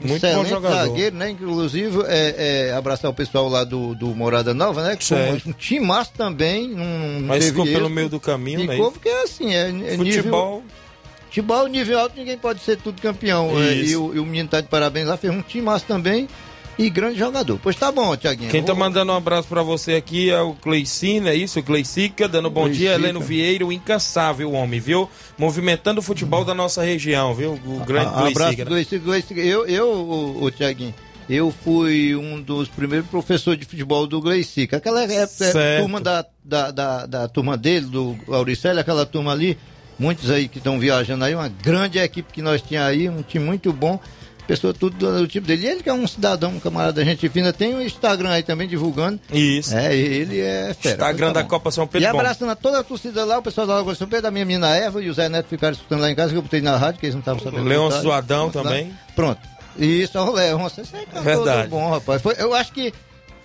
[0.00, 0.86] Muito Excelente bom jogador.
[0.86, 1.30] zagueiro, né?
[1.30, 4.96] Inclusive, é, é, abraçar o pessoal lá do, do Morada Nova, né?
[4.96, 5.48] Que certo.
[5.48, 6.68] um time massa também.
[6.68, 8.76] Não, Mas ficou pelo meio do caminho, ficou né?
[8.76, 10.02] Ficou porque, assim, é, é Futebol...
[10.04, 10.62] nível
[11.30, 13.50] Futebol, nível alto, ninguém pode ser tudo campeão.
[13.60, 16.28] É, e, o, e, o, menino tá de parabéns lá, fez um time massa também.
[16.80, 17.60] E grande jogador.
[17.62, 18.50] Pois tá bom, Tiaguinho.
[18.50, 21.60] Quem tá mandando um abraço para você aqui é o Cleicina, é isso?
[21.60, 22.86] O Cleicica, dando bom Cleicica.
[22.86, 22.94] dia.
[22.94, 25.06] Heleno Vieira, o incansável homem, viu?
[25.36, 27.52] Movimentando o futebol da nossa região, viu?
[27.52, 28.62] O grande Cleicica.
[28.62, 29.42] Abraço, Cleicica.
[29.42, 29.46] Né?
[29.46, 30.94] Eu, eu o, o Tiaguinho,
[31.28, 34.78] eu fui um dos primeiros professores de futebol do Gleicica.
[34.78, 39.58] Aquela época, é, turma da, da, da, da, turma dele, do Auricélio, aquela turma ali,
[39.98, 43.44] muitos aí que estão viajando aí, uma grande equipe que nós tínhamos aí, um time
[43.44, 44.00] muito bom
[44.46, 45.66] pessoa tudo do, tipo dele.
[45.66, 48.30] E ele que é um cidadão, um camarada da gente fina, tem o um Instagram
[48.30, 49.20] aí também divulgando.
[49.32, 49.74] Isso.
[49.76, 50.94] É, ele é fera.
[50.94, 52.06] Instagram tá da Copa São Pedro.
[52.06, 54.44] E abraçando a toda a torcida lá, o pessoal da Lagoa São Pedro, a minha
[54.44, 56.76] menina Eva e o Zé Neto ficaram escutando lá em casa, que eu botei na
[56.76, 57.64] rádio, que eles não estavam sabendo.
[57.64, 58.92] Leão Suadão também.
[59.14, 59.40] Pronto.
[59.78, 60.58] Isso, é o Leão.
[60.58, 61.68] Você é Verdade.
[61.68, 62.20] bom, rapaz.
[62.20, 62.92] Foi, eu acho que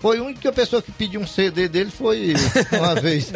[0.06, 2.36] foi a única pessoa que pediu um CD dele foi
[2.74, 3.32] uma vez.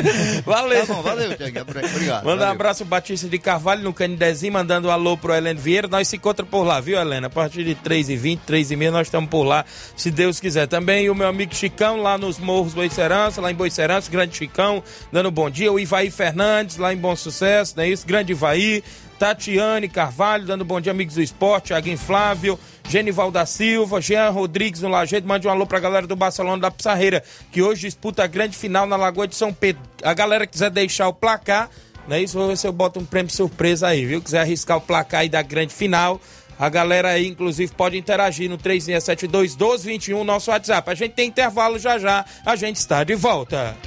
[0.46, 0.86] Valeu.
[0.86, 1.32] Tá bom, valeu.
[1.32, 2.24] Obrigado.
[2.24, 5.88] Manda um abraço Batista de Carvalho no Canidezinho, mandando um alô pro Helena Vieira.
[5.88, 7.26] Nós se encontramos por lá, viu, Helena?
[7.26, 10.68] A partir de 3h20, 3h30, nós estamos por lá, se Deus quiser.
[10.68, 15.32] Também o meu amigo Chicão, lá nos Morros Boicerança, lá em Boicerança, grande Chicão, dando
[15.32, 15.74] bom dia.
[15.74, 18.06] O Ivaí Fernandes, lá em Bom Sucesso, não é isso?
[18.06, 18.84] Grande Ivaí.
[19.20, 22.58] Tatiane Carvalho, dando bom dia, amigos do esporte, Thiaguinho Flávio,
[22.90, 26.72] Genival da Silva, Jean Rodrigues no Lajeito, mande um alô pra galera do Barcelona da
[26.72, 29.80] Pissarreira, que hoje disputa a grande final na Lagoa de São Pedro.
[30.02, 31.70] A galera quiser deixar o placar,
[32.08, 32.36] não é isso?
[32.36, 34.20] Vou ver se eu boto um prêmio surpresa aí, viu?
[34.20, 36.20] Quiser arriscar o placar aí da grande final,
[36.58, 40.90] a galera aí, inclusive, pode interagir no 3672 1221, nosso WhatsApp.
[40.90, 43.78] A gente tem intervalo já já, a gente está de volta.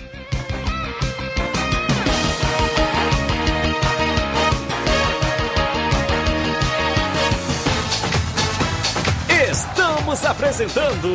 [10.12, 11.08] Estamos apresentando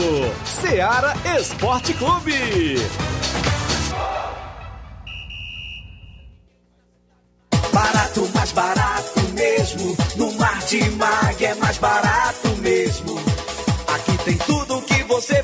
[0.43, 2.33] Seara Esporte Clube.
[7.71, 9.95] Barato, mais barato mesmo.
[10.15, 13.19] No Martimag é mais barato mesmo.
[13.87, 15.43] Aqui tem tudo que você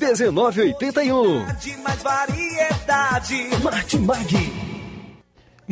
[0.00, 1.46] 1981.
[1.82, 3.50] Mais variedade.
[3.62, 4.71] Martimag.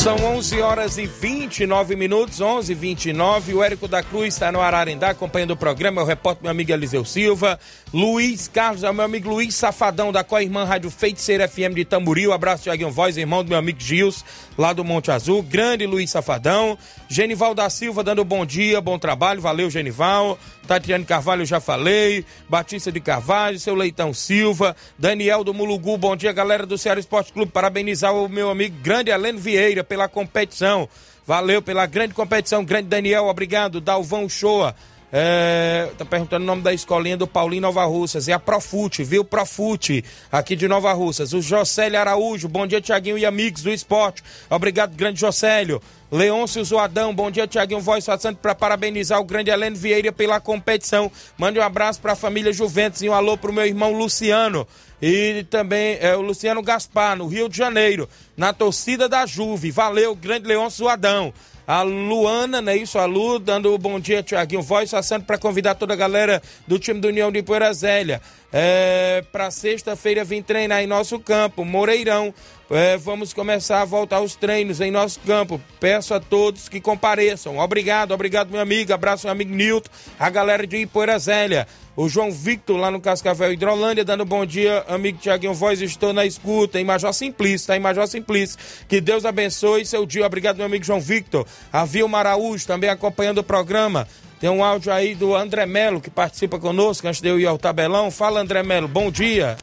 [0.00, 4.58] São 11 horas e 29 minutos, 11 e 29 O Érico da Cruz está no
[4.58, 6.00] Ararendá acompanhando o programa.
[6.00, 7.60] É o repórter meu amigo Eliseu Silva.
[7.92, 12.32] Luiz Carlos, é o meu amigo Luiz Safadão, da Coirmã Rádio Feiticeira FM de Tamboril.
[12.32, 14.24] Abraço, Tiaguinho Voz, irmão do meu amigo Gils,
[14.56, 15.42] lá do Monte Azul.
[15.42, 16.78] Grande Luiz Safadão.
[17.06, 19.42] Genival da Silva dando bom dia, bom trabalho.
[19.42, 20.38] Valeu, Genival.
[20.70, 22.24] Tatiane Carvalho, já falei.
[22.48, 24.76] Batista de Carvalho, seu Leitão Silva.
[24.96, 27.50] Daniel do Mulugu, bom dia, galera do Ceará Esporte Clube.
[27.50, 30.88] Parabenizar o meu amigo grande Heleno Vieira pela competição.
[31.26, 33.80] Valeu pela grande competição, grande Daniel, obrigado.
[33.80, 34.76] Dalvão Shoa.
[35.12, 38.28] É, tá perguntando o nome da escolinha do Paulinho Nova Russas.
[38.28, 39.24] É a Profute, viu?
[39.24, 41.32] Profute, aqui de Nova Russas.
[41.32, 44.22] O Jocélio Araújo, bom dia, Tiaguinho e amigos do esporte.
[44.48, 45.82] Obrigado, grande Jocélio.
[46.12, 51.10] Leôncio Zoadão, bom dia, Tiaguinho Voz passando para parabenizar o grande Heleno Vieira pela competição.
[51.38, 54.66] Mande um abraço para a família Juventus e um alô pro meu irmão Luciano.
[55.00, 59.70] E também é, o Luciano Gaspar, no Rio de Janeiro, na torcida da Juve.
[59.70, 61.32] Valeu, grande Leôncio Zoadão.
[61.66, 62.76] A Luana, né?
[62.76, 66.42] Isso, a Lu, dando o bom dia, Tiaguinho Voz, passando para convidar toda a galera
[66.66, 68.20] do time do União de Poeira Zélia.
[68.52, 72.34] É, para sexta-feira vir treinar em nosso campo, Moreirão.
[72.70, 75.60] É, vamos começar a voltar os treinos em nosso campo.
[75.80, 77.58] Peço a todos que compareçam.
[77.58, 78.92] Obrigado, obrigado, meu amigo.
[78.92, 81.66] Abraço, meu amigo Nilton, a galera de Ipoeira Zélia.
[81.96, 86.24] O João Victor, lá no Cascavel Hidrolândia, dando bom dia, amigo Tiaguinho Voz, estou na
[86.24, 88.56] escuta, em Major Simplício, tá em Major Simplício.
[88.88, 90.24] Que Deus abençoe seu dia.
[90.24, 91.44] Obrigado, meu amigo João Victor.
[91.72, 94.06] A Vilma Araújo, também acompanhando o programa.
[94.38, 97.58] Tem um áudio aí do André Melo, que participa conosco, antes de eu ir ao
[97.58, 98.12] tabelão.
[98.12, 99.58] Fala, André Melo, bom dia.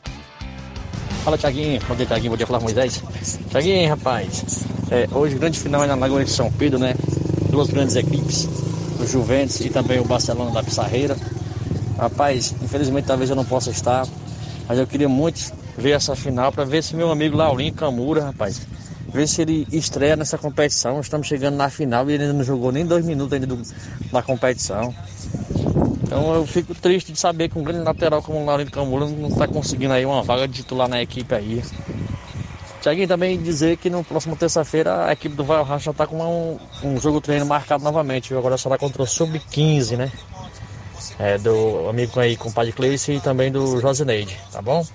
[1.23, 1.81] Fala, Tiaguinho.
[1.87, 2.31] Bom dia, Tiaguinho.
[2.31, 3.03] Bom dia, Flávio Moisés.
[3.49, 4.65] Tiaguinho, rapaz.
[4.89, 6.95] É, hoje, grande final é na Lagoa de São Pedro, né?
[7.49, 8.47] Duas grandes equipes,
[8.99, 11.15] o Juventus e também o Barcelona da Pissarreira.
[11.97, 14.05] Rapaz, infelizmente talvez eu não possa estar,
[14.67, 18.61] mas eu queria muito ver essa final para ver se meu amigo Laurinho Camura, rapaz,
[19.11, 20.99] ver se ele estreia nessa competição.
[20.99, 23.61] Estamos chegando na final e ele ainda não jogou nem dois minutos ainda do,
[24.11, 24.93] da competição.
[26.03, 29.27] Então eu fico triste de saber que um grande lateral como o Laurinho Camura não
[29.27, 31.63] está conseguindo aí uma vaga de titular na equipe aí.
[32.81, 36.59] Tiaguinho também dizer que no próximo terça-feira a equipe do Vai Racha está com um,
[36.83, 38.33] um jogo treino marcado novamente.
[38.33, 40.11] Agora será contra o Sub-15, né?
[41.19, 44.85] é, do amigo aí, compadre Cleice e também do Josineide, tá bom?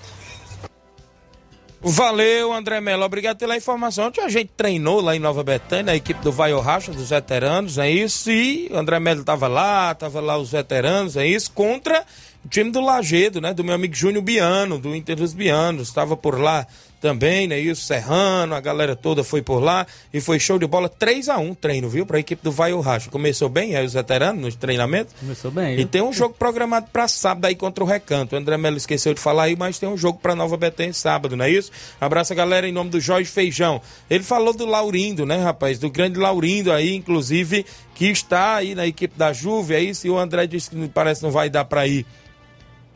[1.84, 3.02] Valeu, André Melo.
[3.02, 4.06] Obrigado pela informação.
[4.06, 7.76] Ontem a gente treinou lá em Nova Betânia, a equipe do Vai Racha, dos veteranos,
[7.76, 8.30] é isso.
[8.30, 12.04] E o André Melo estava lá, estava lá os veteranos, é isso, contra
[12.44, 13.52] o time do Lagedo, né?
[13.52, 15.88] Do meu amigo Júnior Biano, do Inter dos Bianos.
[15.88, 16.64] Estava por lá
[17.02, 17.58] também, né?
[17.58, 19.84] Isso, Serrano, a galera toda foi por lá
[20.14, 22.06] e foi show de bola 3 a 1 treino, viu?
[22.06, 23.10] Para a equipe do Vai o Racha.
[23.10, 25.12] Começou bem aí os veteranos nos treinamentos.
[25.18, 25.72] Começou bem.
[25.72, 25.88] E viu?
[25.88, 28.36] tem um jogo programado para sábado aí contra o Recanto.
[28.36, 31.36] O André Melo esqueceu de falar aí, mas tem um jogo para Nova Betânia sábado,
[31.36, 31.72] não é isso?
[32.00, 33.82] Abraço a galera em nome do Jorge Feijão.
[34.08, 35.80] Ele falou do Laurindo, né, rapaz?
[35.80, 40.16] Do grande Laurindo aí, inclusive, que está aí na equipe da Juve, aí se o
[40.16, 42.06] André disse que parece que não vai dar para ir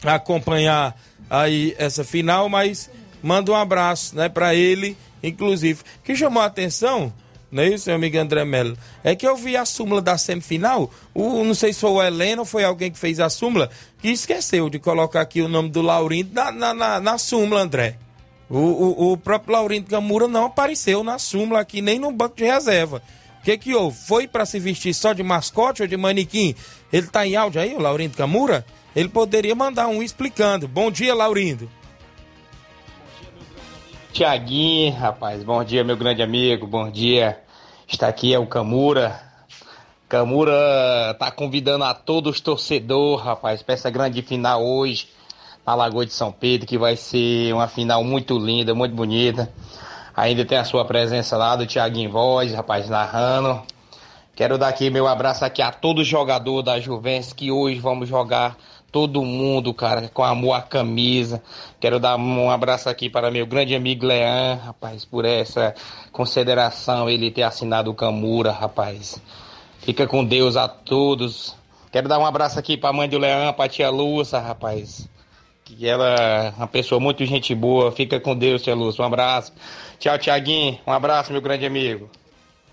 [0.04, 0.96] acompanhar
[1.28, 2.88] aí essa final, mas
[3.22, 5.80] manda um abraço, né, para ele, inclusive.
[6.04, 7.12] que chamou a atenção,
[7.50, 8.76] não é isso, meu amigo André Melo?
[9.04, 12.42] É que eu vi a súmula da semifinal, o, não sei se foi o Heleno
[12.42, 15.80] ou foi alguém que fez a súmula, que esqueceu de colocar aqui o nome do
[15.80, 17.98] Laurindo na, na, na, na súmula, André.
[18.48, 22.44] O, o, o próprio Laurindo Camura não apareceu na súmula aqui, nem no banco de
[22.44, 23.02] reserva.
[23.40, 23.96] O que que houve?
[23.96, 26.54] Foi para se vestir só de mascote ou de manequim?
[26.92, 28.66] Ele tá em áudio aí, o Laurindo Camura?
[28.94, 30.66] Ele poderia mandar um explicando.
[30.66, 31.70] Bom dia, Laurindo.
[34.16, 37.38] Tiaguinho, rapaz, bom dia, meu grande amigo, bom dia.
[37.86, 39.20] Está aqui é o Camura.
[40.08, 45.10] Camura tá convidando a todos os torcedores, rapaz, para essa grande final hoje
[45.66, 49.52] na Lagoa de São Pedro, que vai ser uma final muito linda, muito bonita.
[50.16, 53.62] Ainda tem a sua presença lá do Tiaguinho Voz, rapaz, narrando.
[54.34, 58.08] Quero dar aqui meu abraço aqui a todos os jogadores da Juventus que hoje vamos
[58.08, 58.56] jogar
[58.90, 61.42] todo mundo, cara, com amor à camisa.
[61.80, 65.74] Quero dar um abraço aqui para meu grande amigo Leão, rapaz, por essa
[66.12, 69.20] consideração, ele ter assinado o Camura, rapaz.
[69.80, 71.54] Fica com Deus a todos.
[71.92, 75.08] Quero dar um abraço aqui para a mãe do Leão, para a tia Lúcia, rapaz.
[75.64, 77.92] Que ela é uma pessoa muito gente boa.
[77.92, 79.02] Fica com Deus, tia Lúcia.
[79.02, 79.52] Um abraço.
[79.98, 80.78] Tchau, Tiaguinho.
[80.86, 82.10] Um abraço, meu grande amigo.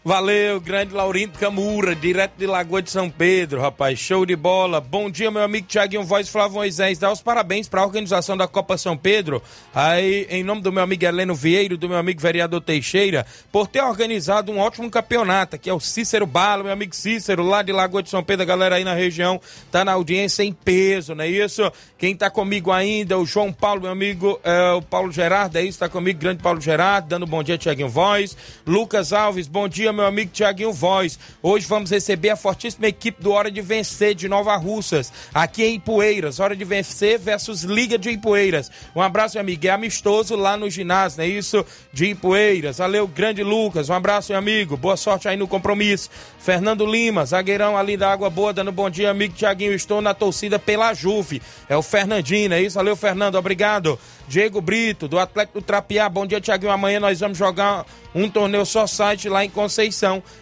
[0.06, 3.98] Valeu, grande Laurindo Camura, direto de Lagoa de São Pedro, rapaz.
[3.98, 4.82] Show de bola.
[4.82, 7.00] Bom dia, meu amigo Tiaguinho Voz Flávio Moisés.
[7.00, 9.42] Dá os parabéns para a organização da Copa São Pedro.
[9.74, 13.82] Aí, em nome do meu amigo Heleno Vieiro, do meu amigo vereador Teixeira, por ter
[13.82, 18.04] organizado um ótimo campeonato, que é o Cícero Bala, meu amigo Cícero, lá de Lagoa
[18.04, 19.40] de São Pedro, a galera aí na região
[19.72, 21.72] tá na audiência em peso, não é isso?
[21.98, 25.80] Quem tá comigo ainda, o João Paulo, meu amigo, é, o Paulo Gerardo, é isso,
[25.80, 28.36] tá comigo, grande Paulo Gerardo, dando bom dia, Tiaguinho Voz.
[28.68, 31.20] Lucas Alves, bom dia, meu amigo Tiaguinho Voz.
[31.42, 35.76] Hoje vamos receber a fortíssima equipe do Hora de Vencer de Nova Russas, aqui em
[35.76, 36.40] Ipueiras.
[36.40, 38.72] Hora de Vencer versus Liga de Ipueiras.
[38.96, 39.68] Um abraço, meu amigo.
[39.68, 41.66] É amistoso lá no ginásio, não é isso?
[41.94, 42.80] De Ipueiras.
[42.80, 43.90] Valeu, grande Lucas.
[43.90, 44.76] Um abraço, meu amigo.
[44.76, 46.10] Boa sorte aí no compromisso.
[46.40, 49.74] Fernando Lima, zagueirão ali da Água Boa, dando bom dia, amigo Tiaguinho.
[49.74, 51.42] Estou na torcida pela Juve.
[51.70, 52.76] É o Fernandinho, é isso?
[52.76, 53.36] Valeu, Fernando.
[53.36, 53.98] Obrigado.
[54.28, 56.10] Diego Brito, do Atlético do Trapiá.
[56.10, 56.72] Bom dia, Tiaguinho.
[56.72, 57.86] Amanhã nós vamos jogar
[58.16, 59.83] um torneio só site lá em Conceição.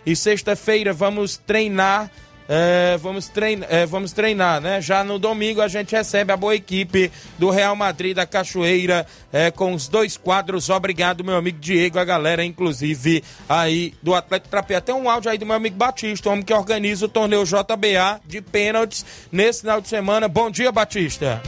[0.05, 2.09] E sexta-feira vamos treinar.
[2.53, 4.81] É, vamos, treinar, é, vamos treinar, né?
[4.81, 9.49] Já no domingo a gente recebe a boa equipe do Real Madrid da Cachoeira é,
[9.49, 10.69] com os dois quadros.
[10.69, 14.81] Obrigado, meu amigo Diego, a galera, inclusive, aí do Atlético Trapeia.
[14.81, 18.41] Tem um áudio aí do meu amigo Batista, homem que organiza o torneio JBA de
[18.41, 20.27] pênaltis nesse final de semana.
[20.27, 21.41] Bom dia, Batista.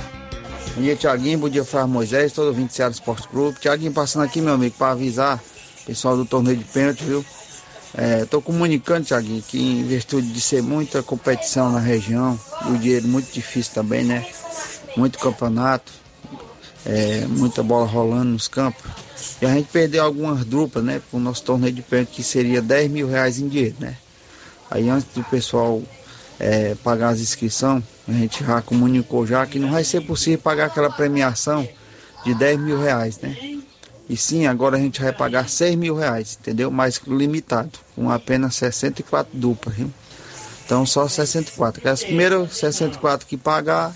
[0.75, 1.37] Bom dia, Tiaguinho.
[1.37, 3.59] Bom dia, Flávio Moisés, todo o 20 Ceará Esporte Clube.
[3.59, 5.37] Tiaguinho passando aqui, meu amigo, para avisar
[5.81, 7.25] o pessoal do torneio de pênalti, viu?
[8.23, 13.07] Estou é, comunicando, Tiaguinho, que em virtude de ser muita competição na região, o dinheiro
[13.07, 14.25] muito difícil também, né?
[14.97, 15.91] Muito campeonato,
[16.85, 18.83] é, muita bola rolando nos campos.
[19.39, 21.01] E a gente perdeu algumas duplas, né?
[21.07, 23.95] Para o nosso torneio de pênalti, que seria 10 mil reais em dinheiro, né?
[24.71, 25.83] Aí antes do pessoal
[26.39, 30.65] é, pagar as inscrições, a gente já comunicou já que não vai ser possível pagar
[30.65, 31.67] aquela premiação
[32.25, 33.62] de 10 mil reais, né?
[34.13, 36.69] E sim, agora a gente vai pagar 6 mil reais, entendeu?
[36.69, 39.91] Mais limitado, com apenas 64 duplas, viu?
[40.63, 41.89] Então só 64.
[41.89, 43.91] As primeiras 64 que pagar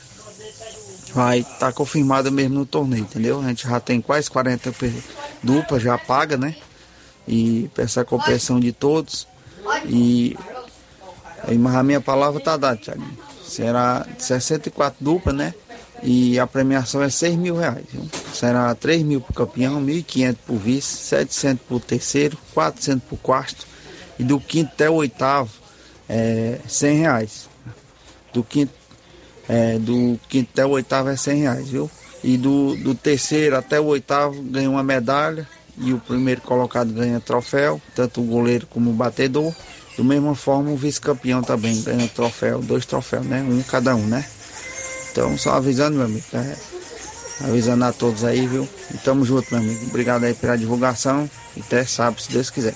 [1.13, 3.39] vai estar tá confirmada mesmo no torneio, entendeu?
[3.39, 4.73] A gente já tem quase 40
[5.43, 6.55] duplas, já paga, né?
[7.27, 9.27] E peça a compreensão de todos.
[9.85, 10.35] E
[11.59, 13.05] mas a minha palavra tá dada, Thiago.
[13.45, 15.53] Será 64 duplas, né?
[16.01, 17.85] E a premiação é 6 mil reais.
[17.93, 18.09] Viu?
[18.33, 23.03] Será 3 mil para o campeão, 1.500 para o vice, 700 para o terceiro, 400
[23.07, 23.67] para o quarto.
[24.19, 25.51] E do quinto até o oitavo,
[26.09, 27.49] é 100 reais.
[28.33, 28.73] Do quinto,
[29.47, 31.89] é, do quinto até o oitavo é 100 reais, viu?
[32.23, 35.47] E do, do terceiro até o oitavo ganha uma medalha.
[35.79, 39.53] E o primeiro colocado ganha troféu, tanto o goleiro como o batedor.
[39.95, 43.41] Da mesma forma, o vice-campeão também ganha troféu, dois troféus, né?
[43.41, 44.25] Um cada um, né?
[45.11, 46.25] Então, só avisando, meu amigo.
[46.33, 46.55] Né?
[47.41, 48.67] Avisando a todos aí, viu?
[48.93, 49.85] E tamo junto, meu amigo.
[49.87, 51.29] Obrigado aí pela divulgação.
[51.55, 52.75] E até sábado, se Deus quiser.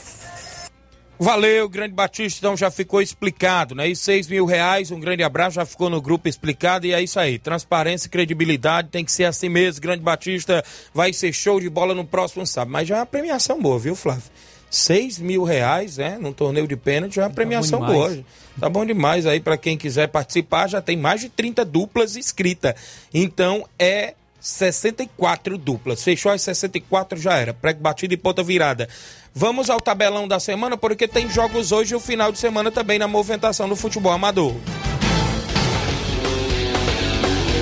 [1.23, 3.87] Valeu, grande Batista, então já ficou explicado, né?
[3.87, 7.19] E seis mil reais, um grande abraço, já ficou no grupo explicado e é isso
[7.19, 7.37] aí.
[7.37, 9.81] Transparência e credibilidade tem que ser assim mesmo.
[9.81, 12.71] Grande Batista vai ser show de bola no próximo sábado.
[12.71, 14.23] Mas já é uma premiação boa, viu, Flávio?
[14.71, 16.17] 6 mil reais, né?
[16.19, 18.19] Num torneio de pênalti, é uma premiação tá boa.
[18.59, 20.67] Tá bom demais aí para quem quiser participar.
[20.69, 22.73] Já tem mais de 30 duplas inscritas.
[23.13, 26.03] Então é 64 duplas.
[26.03, 27.53] Fechou as 64, já era.
[27.53, 28.89] Prego batido e ponta virada.
[29.33, 32.99] Vamos ao tabelão da semana, porque tem jogos hoje e o final de semana também
[32.99, 34.53] na movimentação do futebol amador.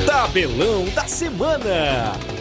[0.05, 2.38] Tabelão da semana.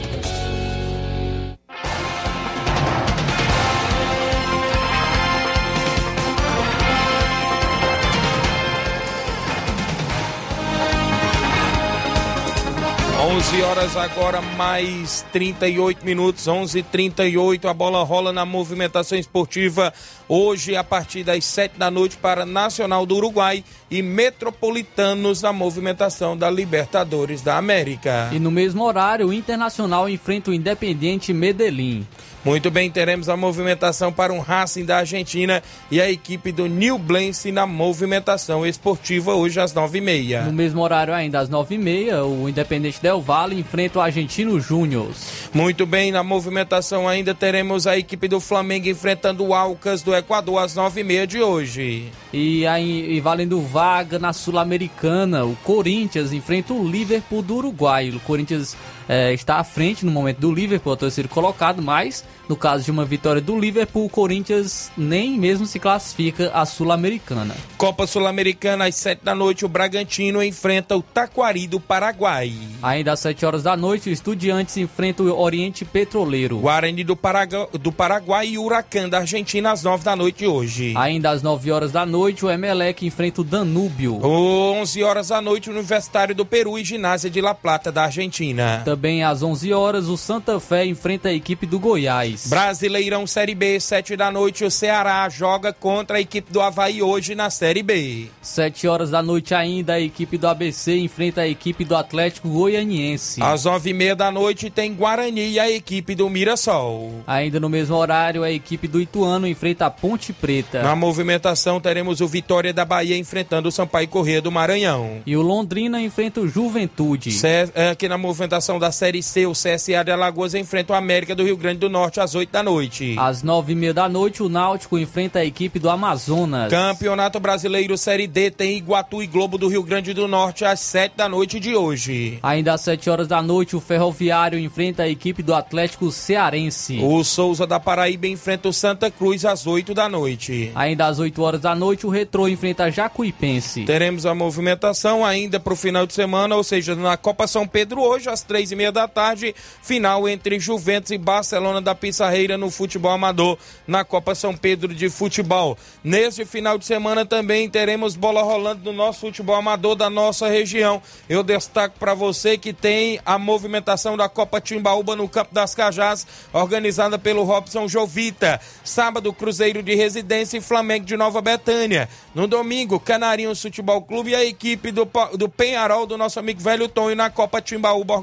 [13.21, 19.93] 11 horas agora, mais 38 minutos, 11:38 A bola rola na movimentação esportiva.
[20.29, 26.37] Hoje a partir das 7 da noite para Nacional do Uruguai e Metropolitanos na movimentação
[26.37, 28.29] da Libertadores da América.
[28.33, 32.07] E no mesmo horário, o Internacional enfrenta o Independiente Medellín.
[32.45, 36.97] Muito bem, teremos a movimentação para um Racing da Argentina e a equipe do New
[36.97, 40.43] Blense na movimentação esportiva hoje às nove e meia.
[40.43, 44.59] No mesmo horário ainda, às nove e meia, o Independente Del Valle enfrenta o Argentino
[44.61, 45.09] Júnior.
[45.53, 50.63] Muito bem, na movimentação ainda teremos a equipe do Flamengo enfrentando o Alcas do Equador
[50.63, 52.11] às nove e meia de hoje.
[52.33, 55.45] E, aí, e valendo vaga na Sul-Americana.
[55.45, 58.11] O Corinthians enfrenta o Liverpool do Uruguai.
[58.11, 58.77] O Corinthians
[59.09, 62.91] é, está à frente no momento do Liverpool, a terceiro colocado, mas no caso de
[62.91, 67.55] uma vitória do Liverpool, o Corinthians nem mesmo se classifica à Sul-Americana.
[67.77, 72.53] Copa Sul-Americana, às 7 da noite, o Bragantino enfrenta o Taquari do Paraguai.
[72.83, 76.59] Ainda às 7 horas da noite, o Estudiantes enfrenta o Oriente Petroleiro.
[76.59, 80.95] Guarani do, Paragu do Paraguai e o Huracan da Argentina às 9 da noite hoje.
[80.97, 84.25] Ainda às 9 horas da noite, o Emelec enfrenta o Danúbio.
[84.25, 88.81] 11 horas da noite, o Universitário do Peru e Ginásio de La Plata da Argentina.
[88.85, 92.47] Também às 11 horas, o Santa Fé enfrenta a equipe do Goiás.
[92.49, 97.35] Brasileirão Série B, 7 da noite, o Ceará joga contra a equipe do Havaí hoje
[97.35, 98.27] na Série B.
[98.43, 103.43] 7 horas da noite ainda, a equipe do ABC enfrenta a equipe do Atlético Goianiense.
[103.43, 107.23] Às 9 e meia da noite tem Guarani e a equipe do Mirassol.
[107.27, 110.83] Ainda no mesmo horário, a equipe do Ituano enfrenta a Ponte Preta.
[110.83, 115.21] Na movimentação teremos o Vitória da Bahia enfrentando o Sampaio Corrêa do Maranhão.
[115.25, 117.31] E o Londrina enfrenta o Juventude.
[117.33, 121.45] C aqui na movimentação da Série C, o CSA de Alagoas enfrenta o América do
[121.45, 123.15] Rio Grande do Norte às 8 da noite.
[123.19, 126.71] Às 9 e meia da noite, o Náutico enfrenta a equipe do Amazonas.
[126.71, 131.17] Campeonato Brasileiro Série D tem Iguatu e Globo do Rio Grande do Norte às 7
[131.17, 132.39] da noite de hoje.
[132.43, 136.99] Ainda às 7 horas da noite, o Ferroviário enfrenta a equipe do Atlético Cearense.
[137.03, 140.73] O Souza da Paraíba enfrenta o Santa Cruz às 8 da noite.
[140.75, 143.85] Ainda às 8 horas da noite, o Retrô enfrenta Jacuipense.
[143.85, 148.01] Teremos a movimentação ainda para o final de semana, ou seja, na Copa São Pedro
[148.01, 152.71] hoje, às 3 e meia da tarde, final entre Juventus e Barcelona da Pissarreira no
[152.71, 153.59] futebol amador
[153.89, 155.77] na Copa São Pedro de Futebol.
[156.05, 161.03] Neste final de semana também teremos bola rolando no nosso futebol amador da nossa região.
[161.29, 166.25] Eu destaco para você que tem a movimentação da Copa Timbaúba no Campo das Cajás,
[166.53, 168.61] organizada pelo Robson Jovita.
[168.85, 172.09] Sábado, Cruzeiro de Residência e Flamengo de Nova Betânia.
[172.33, 176.89] No domingo, Canarinhos Futebol Clube e a equipe do, do Penharol do nosso amigo Velho
[176.89, 178.15] Tonho na Copa Timbaúba,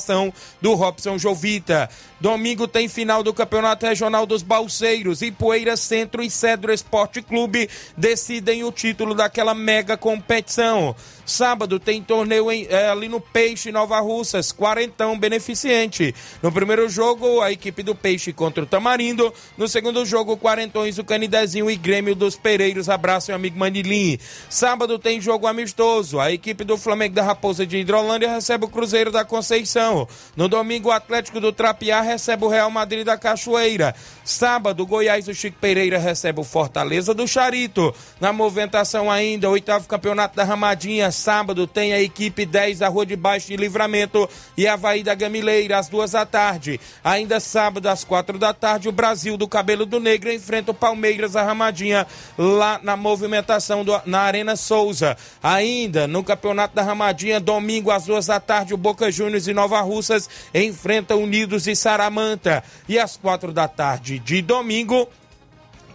[0.00, 1.88] organização do Robson Jovita.
[2.20, 5.22] Domingo tem final do Campeonato Regional dos Balseiros.
[5.22, 10.94] Ipueira Centro e Cedro Esporte Clube decidem o título daquela mega competição.
[11.30, 16.12] Sábado tem torneio em, é, ali no Peixe, Nova Russas, quarentão beneficente.
[16.42, 19.32] No primeiro jogo, a equipe do Peixe contra o Tamarindo.
[19.56, 22.88] No segundo jogo, Quarentões, o Canidezinho e Grêmio dos Pereiros.
[22.88, 24.18] Abraço, meu amigo Manilim.
[24.48, 26.18] Sábado tem jogo amistoso.
[26.18, 30.08] A equipe do Flamengo da Raposa de Hidrolândia recebe o Cruzeiro da Conceição.
[30.36, 33.94] No domingo, o Atlético do Trapiá recebe o Real Madrid da Cachoeira.
[34.24, 37.94] Sábado, Goiás do Chico Pereira recebe o Fortaleza do Charito.
[38.20, 41.12] Na movimentação ainda, oitavo campeonato da Ramadinha.
[41.20, 45.78] Sábado tem a equipe 10 da Rua de Baixo de Livramento e Havaí da Gamileira,
[45.78, 46.80] às duas da tarde.
[47.04, 51.32] Ainda sábado, às quatro da tarde, o Brasil do Cabelo do Negro enfrenta o Palmeiras
[51.32, 52.06] da Ramadinha
[52.38, 55.16] lá na movimentação do, na Arena Souza.
[55.42, 59.80] Ainda no Campeonato da Ramadinha, domingo às duas da tarde, o Boca Juniors e Nova
[59.82, 62.64] Russas enfrentam Unidos e Saramanta.
[62.88, 65.06] E às quatro da tarde de domingo,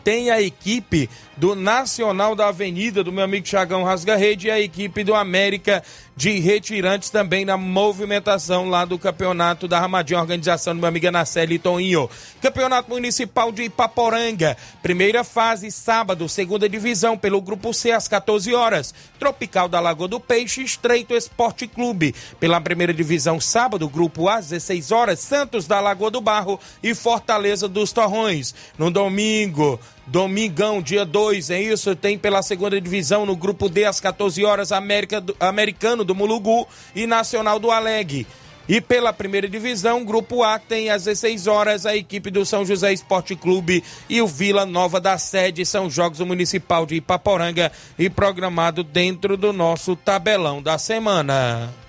[0.05, 4.61] tem a equipe do Nacional da Avenida, do meu amigo Chagão Rasga Rede, e a
[4.61, 5.83] equipe do América
[6.15, 11.59] de Retirantes também na movimentação lá do campeonato da Ramadinha, organização do meu amigo Anaceli
[11.59, 12.09] Toninho.
[12.39, 18.93] Campeonato Municipal de Ipaporanga, primeira fase, sábado, segunda divisão, pelo Grupo C, às 14 horas.
[19.19, 22.15] Tropical da Lagoa do Peixe, Estreito Esporte Clube.
[22.39, 27.67] Pela primeira divisão, sábado, Grupo A, 16 horas, Santos da Lagoa do Barro e Fortaleza
[27.67, 28.55] dos Torrões.
[28.77, 31.95] No domingo, Domingão, dia 2, é isso?
[31.95, 36.67] Tem pela segunda divisão no grupo D às 14 horas América do, Americano do Mulugu
[36.95, 38.27] e Nacional do Alegre.
[38.67, 42.93] E pela primeira divisão, grupo A tem às 16 horas a equipe do São José
[42.93, 45.65] Esporte Clube e o Vila Nova da Sede.
[45.65, 51.84] São jogos do Municipal de Ipaporanga e programado dentro do nosso tabelão da semana.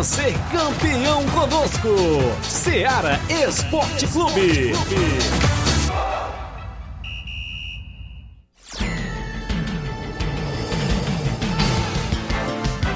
[0.00, 1.88] Venha ser campeão conosco.
[2.42, 4.72] Seara Esporte Clube.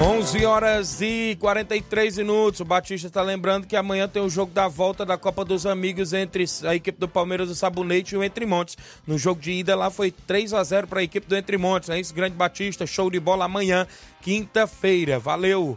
[0.00, 2.60] 11 horas e 43 minutos.
[2.60, 6.14] O Batista está lembrando que amanhã tem o jogo da volta da Copa dos Amigos
[6.14, 8.78] entre a equipe do Palmeiras do Sabonete e o Entre Montes.
[9.06, 11.90] No jogo de ida lá foi 3 a 0 para a equipe do Entre Montes.
[11.90, 12.86] É isso, grande Batista.
[12.86, 13.86] Show de bola amanhã,
[14.22, 15.18] quinta-feira.
[15.18, 15.76] Valeu.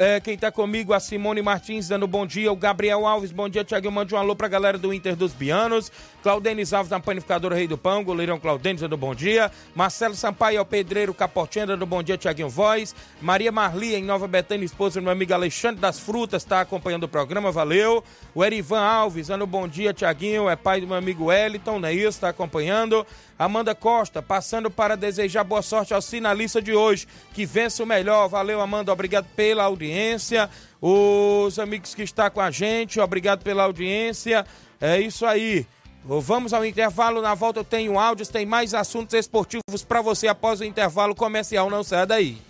[0.00, 3.62] É, quem tá comigo, a Simone Martins dando bom dia, o Gabriel Alves, bom dia,
[3.62, 5.92] Tiago, mande um alô pra galera do Inter dos Bianos,
[6.22, 10.64] Claudenis Alves na panificadora Rei do Pão, goleirão Claudenis dando bom dia, Marcelo Sampaio, é
[10.64, 15.12] pedreiro Capotinha dando bom dia, Tiaguinho Voz, Maria Marli em Nova Betânia, esposa do meu
[15.12, 18.02] amigo Alexandre das Frutas, tá acompanhando o programa, valeu,
[18.34, 21.92] o Erivan Alves dando bom dia, Tiaguinho, é pai do meu amigo Wellington, não é
[21.92, 23.06] isso, tá acompanhando,
[23.40, 28.28] Amanda Costa, passando para desejar boa sorte ao finalista de hoje, que vença o melhor.
[28.28, 30.50] Valeu, Amanda, obrigado pela audiência.
[30.78, 34.44] Os amigos que estão com a gente, obrigado pela audiência.
[34.78, 35.66] É isso aí.
[36.04, 37.22] Vamos ao intervalo.
[37.22, 41.70] Na volta eu tenho áudios, tem mais assuntos esportivos para você após o intervalo comercial.
[41.70, 42.49] Não saia daí.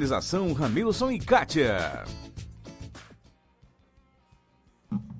[0.01, 2.03] Organização Ramilson e Kátia.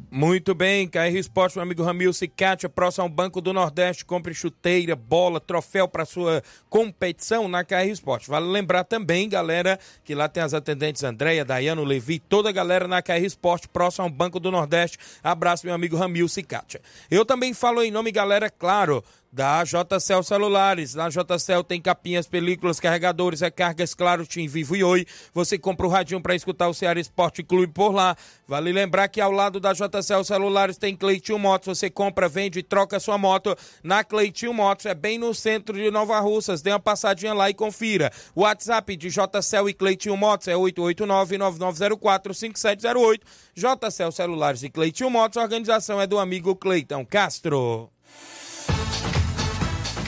[0.09, 4.33] Muito bem, KR Esporte, meu amigo Ramilson e Kátia, próximo ao Banco do Nordeste, compre
[4.33, 8.27] chuteira, bola, troféu para sua competição na KR Esporte.
[8.27, 12.87] Vale lembrar também, galera, que lá tem as atendentes Andréia, Dayano, Levi, toda a galera
[12.87, 14.97] na KR Esporte, próximo ao Banco do Nordeste.
[15.23, 16.81] Abraço, meu amigo Ramilson e Kátia.
[17.09, 19.01] Eu também falo em nome, galera, claro,
[19.31, 20.93] da JCL Celulares.
[20.93, 25.05] Na JCL tem capinhas, películas, carregadores, recargas, claro, Tim Vivo e Oi.
[25.33, 28.17] Você compra o radinho para escutar o Ceará Esporte Clube por lá.
[28.47, 31.77] Vale lembrar que ao lado da JCL Celulares tem Cleitinho Motos.
[31.77, 34.85] Você compra, vende e troca sua moto na Cleitinho Motos.
[34.85, 36.61] É bem no centro de Nova Russas.
[36.61, 38.11] Dê uma passadinha lá e confira.
[38.35, 43.21] O WhatsApp de JCL e Cleitinho Motos é 889-9904-5708.
[43.55, 45.37] JCL Celulares e Cleitinho Motos.
[45.37, 47.89] A organização é do amigo Cleitão Castro.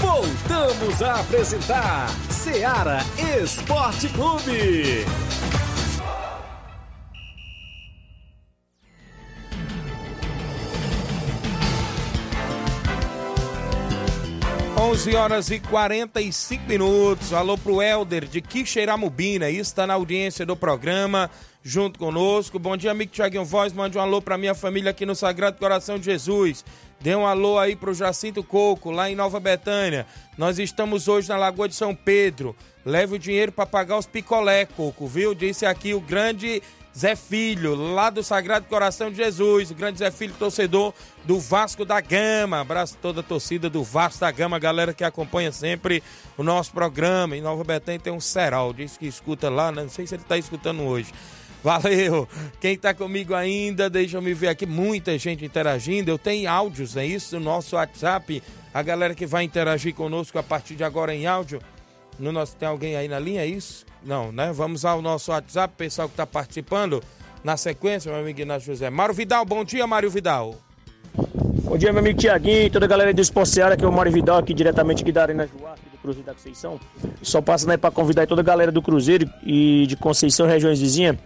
[0.03, 2.99] Voltamos a apresentar Seara
[3.41, 5.05] Esporte Clube.
[14.93, 17.31] 11 horas e 45 minutos.
[17.31, 21.31] Alô pro Helder de Quixeramobina, está na audiência do programa,
[21.63, 22.59] junto conosco.
[22.59, 23.71] Bom dia, amigo Tiaguinho Voz.
[23.71, 26.65] Mande um alô pra minha família aqui no Sagrado Coração de Jesus.
[26.99, 30.05] Dê um alô aí pro Jacinto Coco, lá em Nova Betânia.
[30.37, 32.55] Nós estamos hoje na Lagoa de São Pedro.
[32.85, 35.33] Leve o dinheiro para pagar os picolé, Coco, viu?
[35.33, 36.61] Disse aqui o grande
[36.95, 40.93] Zé Filho, lá do Sagrado Coração de Jesus, o grande Zé Filho, torcedor
[41.25, 42.61] do Vasco da Gama.
[42.61, 46.03] Abraço toda a torcida do Vasco da Gama, galera que acompanha sempre
[46.37, 47.35] o nosso programa.
[47.35, 49.81] Em Nova Betânia tem um Ceral, diz que escuta lá, né?
[49.81, 51.11] não sei se ele está escutando hoje.
[51.63, 52.27] Valeu!
[52.59, 56.11] Quem está comigo ainda, deixa eu me ver aqui, muita gente interagindo.
[56.11, 57.39] Eu tenho áudios, é isso?
[57.39, 58.43] No nosso WhatsApp.
[58.73, 61.61] A galera que vai interagir conosco a partir de agora em áudio.
[62.19, 63.85] No nosso, tem alguém aí na linha, é isso?
[64.03, 64.51] Não, né?
[64.53, 67.01] Vamos ao nosso WhatsApp, pessoal que está participando.
[67.43, 68.89] Na sequência, meu amigo Inácio José.
[68.89, 70.55] Mário Vidal, bom dia, Mário Vidal.
[71.63, 74.11] Bom dia, meu amigo Tiaguinho, toda a galera do Esporte Seara, que é o Mário
[74.11, 76.79] Vidal, aqui diretamente aqui da Arena do Cruzeiro da Conceição.
[77.21, 81.17] Só passando aí para convidar toda a galera do Cruzeiro e de Conceição, regiões vizinhas.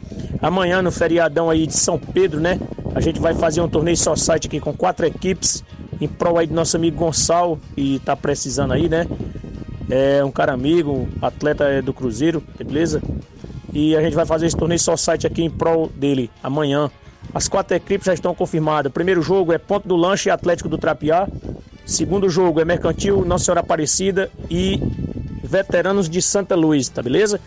[0.42, 2.60] Amanhã, no feriadão aí de São Pedro, né?
[2.96, 5.64] A gente vai fazer um torneio só site aqui com quatro equipes,
[6.00, 9.06] em prol aí do nosso amigo Gonçalo, e tá precisando aí, né?
[9.90, 13.02] é um cara amigo, atleta do Cruzeiro, beleza?
[13.74, 16.90] E a gente vai fazer esse torneio só site aqui em prol dele amanhã.
[17.34, 18.92] As quatro equipes já estão confirmadas.
[18.92, 21.28] primeiro jogo é Ponto do Lanche e Atlético do Trapiá.
[21.88, 24.78] Segundo jogo é Mercantil, Nossa Senhora Aparecida e
[25.42, 27.40] Veteranos de Santa Luz, tá beleza?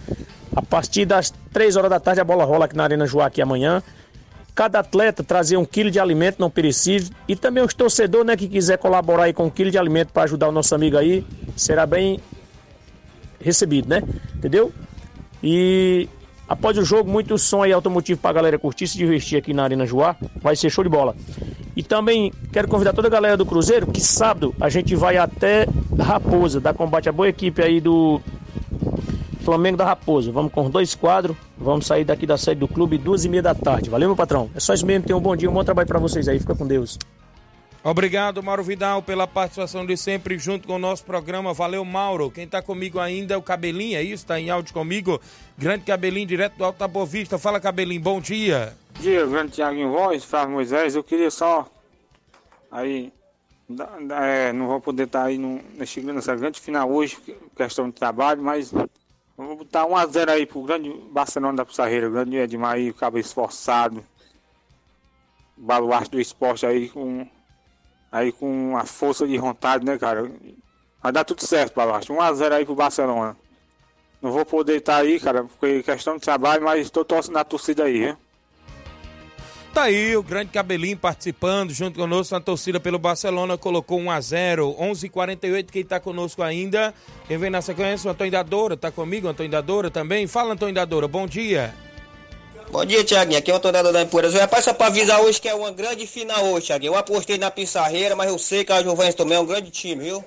[0.57, 3.83] A partir das 3 horas da tarde a bola rola aqui na Arena Joaquim amanhã.
[4.55, 8.49] Cada atleta trazer um quilo de alimento não perecível e também os torcedores né, que
[8.49, 11.25] quiser colaborar aí com um quilo de alimento para ajudar o nosso amigo aí,
[11.55, 12.19] será bem
[13.39, 14.03] recebido, né?
[14.35, 14.73] Entendeu?
[15.43, 16.09] E
[16.51, 19.87] após o jogo, muito som aí automotivo pra galera curtir, se divertir aqui na Arena
[19.87, 20.17] Joá.
[20.43, 21.15] Vai ser show de bola.
[21.77, 25.69] E também quero convidar toda a galera do Cruzeiro que sábado a gente vai até
[25.97, 28.21] Raposa, dar combate a boa equipe aí do
[29.45, 30.33] Flamengo da Raposa.
[30.33, 31.37] Vamos com dois quadros.
[31.57, 33.89] Vamos sair daqui da sede do clube duas e meia da tarde.
[33.89, 34.51] Valeu, meu patrão?
[34.53, 35.07] É só isso mesmo.
[35.07, 36.41] Tenham um bom dia, um bom trabalho para vocês aí.
[36.41, 36.99] Fica com Deus.
[37.83, 41.55] Obrigado, Mauro Vidal, pela participação de sempre junto com o nosso programa.
[41.55, 42.31] Valeu, Mauro.
[42.31, 44.23] Quem está comigo ainda é o Cabelinho, é isso?
[44.23, 45.19] Está em áudio comigo.
[45.57, 47.39] Grande Cabelinho, direto do Alto da Boa Vista.
[47.39, 48.77] Fala, Cabelinho, bom dia.
[48.95, 50.95] Bom dia, grande Tiaguinho Voz, Flávio Moisés.
[50.95, 51.67] Eu queria só.
[52.71, 53.11] Aí.
[54.21, 57.17] é, não vou poder estar aí no, nessa grande final hoje,
[57.57, 58.71] questão de trabalho, mas.
[59.39, 64.05] Vou botar 1x0 aí pro grande Barcelona da Pissarreira, grande Edmar aí, cabo esforçado.
[65.57, 67.27] Baluarte do esporte aí com.
[68.11, 70.31] Aí com a força de vontade, né, cara?
[71.03, 72.13] Vai dar tudo certo, Baluarte.
[72.13, 73.37] 1x0 aí pro Barcelona.
[74.21, 77.85] Não vou poder estar aí, cara, porque questão de trabalho, mas estou torcendo na torcida
[77.85, 78.17] aí, viu?
[79.73, 84.21] Tá aí o grande Cabelinho participando junto conosco na torcida pelo Barcelona, colocou 1 a
[84.21, 86.93] 0 11:48 quem tá conosco ainda.
[87.29, 90.27] Quem vem na sequência, o Antônio Dadora, tá comigo, Antônio Dadora também.
[90.27, 91.73] Fala, Antônio Dadora, bom dia.
[92.71, 93.37] Bom dia, Tiaguinho.
[93.37, 94.33] Aqui é o Antônio da Empoeiras.
[94.33, 96.93] Rapaz, só pra avisar hoje que é uma grande final hoje, Tiaguinho.
[96.93, 100.05] Eu apostei na Pissarreira, mas eu sei que a Juventus também é um grande time,
[100.05, 100.25] viu?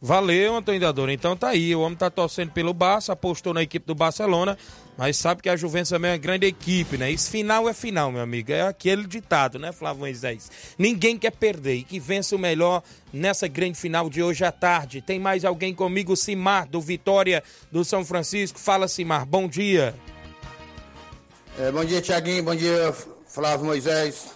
[0.00, 1.12] Valeu, Antônio Dadora.
[1.12, 4.58] Então tá aí, o homem tá torcendo pelo Barça, apostou na equipe do Barcelona,
[4.96, 7.10] mas sabe que a Juventus também é uma grande equipe, né?
[7.10, 8.50] Isso final é final, meu amigo.
[8.50, 10.50] É aquele ditado, né, Flávio Moisés?
[10.78, 15.02] Ninguém quer perder e que vença o melhor nessa grande final de hoje à tarde.
[15.02, 16.16] Tem mais alguém comigo?
[16.16, 18.58] Simar, do Vitória do São Francisco.
[18.58, 19.94] Fala, Simar, bom dia.
[21.58, 22.42] É, bom dia, Tiaguinho.
[22.42, 22.94] Bom dia,
[23.26, 24.26] Flávio Moisés.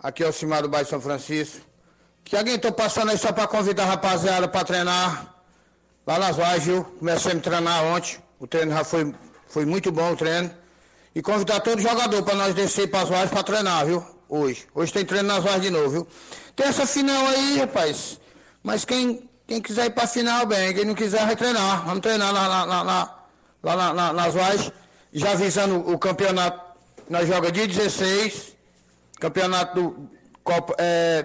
[0.00, 1.60] Aqui é o Cimar do Bairro São Francisco.
[2.24, 5.34] Tiaguinho, tô passando aí só pra convidar a rapaziada pra treinar
[6.06, 6.84] lá nas Vaz, viu?
[6.98, 8.18] Comecei a me treinar ontem.
[8.38, 9.14] O treino já foi,
[9.48, 10.50] foi muito bom o treino.
[11.14, 14.04] E convidar todo jogador pra nós descer pras Vaz pra treinar, viu?
[14.28, 14.66] Hoje.
[14.74, 16.08] Hoje tem treino nas Vaz de novo, viu?
[16.56, 18.18] Tem essa final aí, rapaz.
[18.62, 20.72] Mas quem, quem quiser ir pra final, bem.
[20.74, 21.84] Quem não quiser, vai treinar.
[21.84, 23.18] Vamos treinar lá, lá, lá, lá,
[23.62, 24.72] lá na- na- nas Vaz.
[25.12, 26.58] Já avisando o campeonato,
[27.08, 28.56] nós joga dia 16,
[29.20, 30.10] campeonato do
[30.42, 31.24] Copa, é,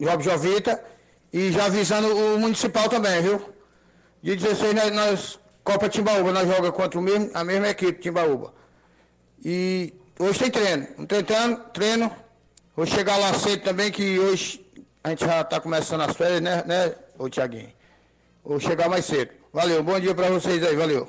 [0.00, 0.82] Job Jovita,
[1.32, 3.42] e já avisando o municipal também, viu?
[4.22, 8.54] Dia 16 nós, nós Copa Timbaúba, nós joga contra o mesmo, a mesma equipe, Timbaúba.
[9.44, 12.10] E hoje tem treino, não tem treino, treino.
[12.74, 14.64] Vou chegar lá cedo também, que hoje
[15.02, 17.72] a gente já está começando as férias, né, né, ô Tiaguinho?
[18.42, 19.30] Vou chegar mais cedo.
[19.52, 21.08] Valeu, bom dia para vocês aí, valeu.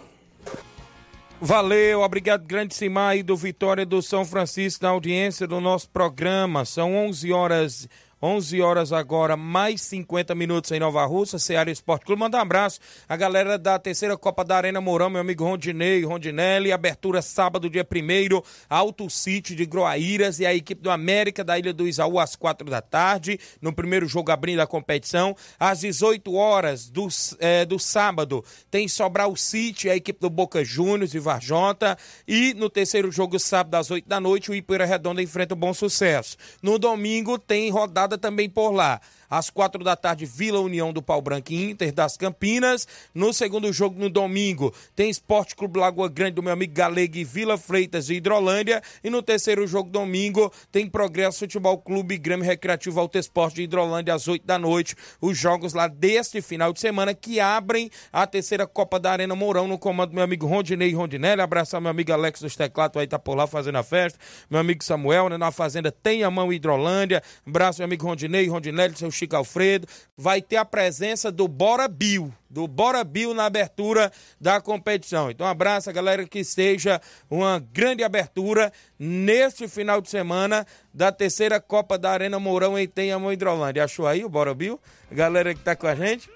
[1.41, 6.63] Valeu, obrigado, grande Simar aí do Vitória do São Francisco, na audiência do nosso programa.
[6.63, 7.89] São 11 horas
[8.25, 12.19] 11 horas agora, mais 50 minutos em Nova Russa, Ceará Esporte Clube.
[12.19, 16.71] Manda um abraço a galera da terceira Copa da Arena Mourão, meu amigo Rondinei, Rondinelli.
[16.71, 21.71] Abertura sábado, dia 1 Alto City de Groaíras e a equipe do América da Ilha
[21.71, 23.39] do Isaú às 4 da tarde.
[23.61, 25.35] No primeiro jogo abrindo a competição.
[25.59, 27.07] Às 18 horas do,
[27.37, 31.95] eh, do sábado, tem Sobral City, a equipe do Boca Juniors e Varjota.
[32.27, 35.75] E no terceiro jogo, sábado, às 8 da noite, o Ipoeira Redonda enfrenta o Bom
[35.75, 36.37] Sucesso.
[36.63, 38.99] No domingo, tem rodada também por lá.
[39.29, 42.87] Às quatro da tarde, Vila União do Pau Branco e Inter das Campinas.
[43.13, 47.23] No segundo jogo, no domingo, tem Esporte Clube Lagoa Grande do meu amigo Galego e
[47.23, 48.81] Vila Freitas de Hidrolândia.
[49.03, 54.13] E no terceiro jogo, domingo, tem Progresso Futebol Clube Grêmio Recreativo Alto Esporte de Hidrolândia
[54.13, 54.95] às oito da noite.
[55.19, 59.67] Os jogos lá deste final de semana que abrem a terceira Copa da Arena Mourão
[59.67, 61.41] no comando do meu amigo Rondinei Rondinelli.
[61.41, 64.19] Abraçar meu amigo Alex dos Teclados, aí tá por lá fazendo a festa.
[64.49, 67.21] Meu amigo Samuel, né, na Fazenda Tem a Mão Hidrolândia.
[67.45, 69.87] Abraço meu amigo Rondinei Rondinelli, seu Chico Alfredo.
[70.17, 75.31] Vai ter a presença do Bora Bill, do Bora Bill na abertura da competição.
[75.31, 81.59] Então, um abraço galera que seja uma grande abertura neste final de semana da terceira
[81.59, 83.83] Copa da Arena Mourão em Tenhamão Hidrolândia.
[83.83, 84.79] Achou aí o Bora Bill?
[85.11, 86.29] Galera que tá com a gente?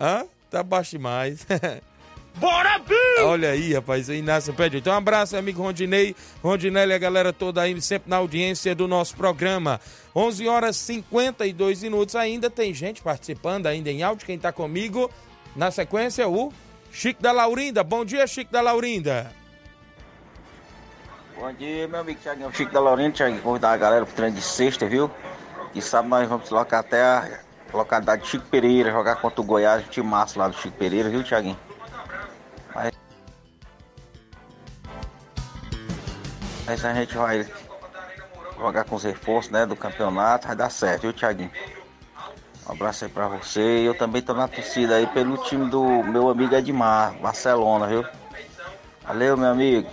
[0.00, 0.26] Hã?
[0.50, 1.46] Tá baixo demais.
[2.36, 3.26] Bora, Bill!
[3.26, 4.76] Olha aí, rapaz, o Inácio pede.
[4.76, 8.86] Então, um abraço, amigo Rondinei, Rondinelli e a galera toda aí, sempre na audiência do
[8.86, 9.80] nosso programa.
[10.14, 14.26] 11 horas 52 minutos, ainda tem gente participando, ainda em áudio.
[14.26, 15.10] Quem tá comigo,
[15.54, 16.52] na sequência, o
[16.92, 17.82] Chico da Laurinda.
[17.82, 19.32] Bom dia, Chico da Laurinda.
[21.38, 22.52] Bom dia, meu amigo Thiaguinho.
[22.52, 23.40] Chico da Laurinda, Thiaguinho.
[23.40, 25.10] Convidar a galera pro treino de sexta, viu?
[25.74, 27.40] E sábado nós vamos deslocar até a
[27.72, 31.08] localidade de Chico Pereira, jogar contra o Goiás, o time massa lá do Chico Pereira,
[31.08, 31.58] viu, Thiaguinho?
[32.76, 32.92] Mas...
[36.66, 37.46] Mas a gente vai
[38.58, 41.50] jogar com os reforços, né, do campeonato, vai dar certo, viu, Thiaguinho?
[42.68, 43.60] Um abraço aí pra você.
[43.60, 48.04] Eu também tô na torcida aí pelo time do meu amigo Edmar, Barcelona, viu?
[49.06, 49.88] Valeu, meu amigo.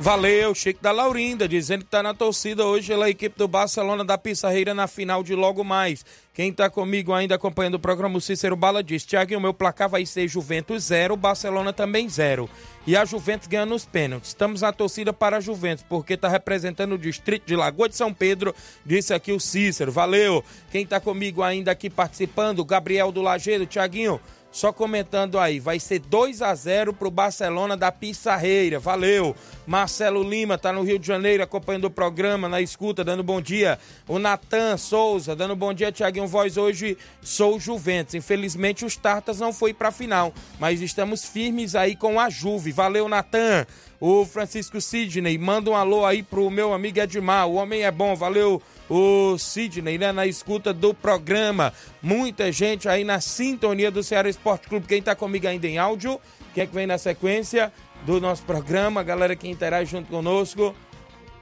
[0.00, 4.16] Valeu, Chico da Laurinda, dizendo que tá na torcida hoje pela equipe do Barcelona da
[4.16, 6.06] Pissarreira na final de logo mais.
[6.32, 10.06] Quem tá comigo ainda acompanhando o programa, o Cícero Bala diz: Tiaguinho, meu placar vai
[10.06, 12.48] ser Juventus 0, Barcelona também 0.
[12.86, 14.30] E a Juventus ganha nos pênaltis.
[14.30, 18.14] Estamos na torcida para a Juventus, porque tá representando o distrito de Lagoa de São
[18.14, 18.54] Pedro,
[18.86, 19.92] disse aqui o Cícero.
[19.92, 20.42] Valeu.
[20.72, 24.18] Quem tá comigo ainda aqui participando, Gabriel do Lagedo, Tiaguinho.
[24.52, 28.80] Só comentando aí, vai ser 2 a 0 pro Barcelona da Pissarreira.
[28.80, 29.34] Valeu.
[29.64, 33.78] Marcelo Lima tá no Rio de Janeiro acompanhando o programa, na escuta, dando bom dia.
[34.08, 36.56] O Natan Souza dando bom dia, Tiaguinho Voz.
[36.56, 38.14] Hoje sou Juventus.
[38.14, 42.72] Infelizmente os Tartas não foi pra final, mas estamos firmes aí com a Juve.
[42.72, 43.64] Valeu, Natan.
[44.00, 47.46] O Francisco Sidney manda um alô aí pro meu amigo Edmar.
[47.46, 51.70] O homem é bom, valeu o Sidney, né, na escuta do programa.
[52.00, 54.86] Muita gente aí na sintonia do Ceará Esporte Clube.
[54.86, 56.18] Quem tá comigo ainda em áudio,
[56.54, 57.70] quem é que vem na sequência
[58.06, 60.74] do nosso programa, galera que interage junto conosco.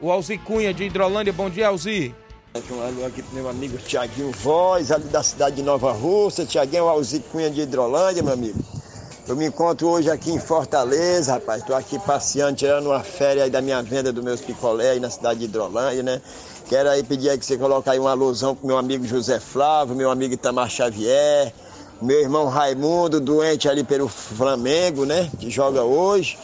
[0.01, 1.33] O Alzi Cunha de Hidrolândia.
[1.33, 2.13] Bom dia, Alzi.
[2.73, 6.45] Um alô aqui pro meu amigo Tiaguinho Voz, ali da cidade de Nova Rússia.
[6.45, 8.59] Tiaguinho Alzi Cunha de Hidrolândia, meu amigo.
[9.29, 11.61] Eu me encontro hoje aqui em Fortaleza, rapaz.
[11.61, 15.11] Estou aqui passeando, tirando uma férias aí da minha venda dos meus picolé aí na
[15.11, 16.23] cidade de Hidrolândia, né?
[16.67, 19.95] Quero aí pedir aí que você coloque aí uma alusão pro meu amigo José Flávio,
[19.95, 21.53] meu amigo Itamar Xavier,
[22.01, 25.31] meu irmão Raimundo, doente ali pelo Flamengo, né?
[25.39, 26.39] Que joga hoje.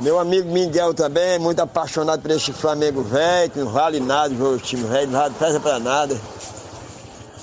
[0.00, 4.58] Meu amigo Miguel também, muito apaixonado por este Flamengo velho, que não vale nada, o
[4.58, 6.16] time velho não presta pra nada.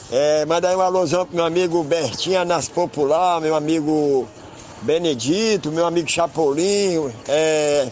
[0.09, 4.25] É, manda aí uma alusão pro meu amigo Bertinho Nas Popular, meu amigo
[4.81, 7.89] Benedito, meu amigo Chapolin, é,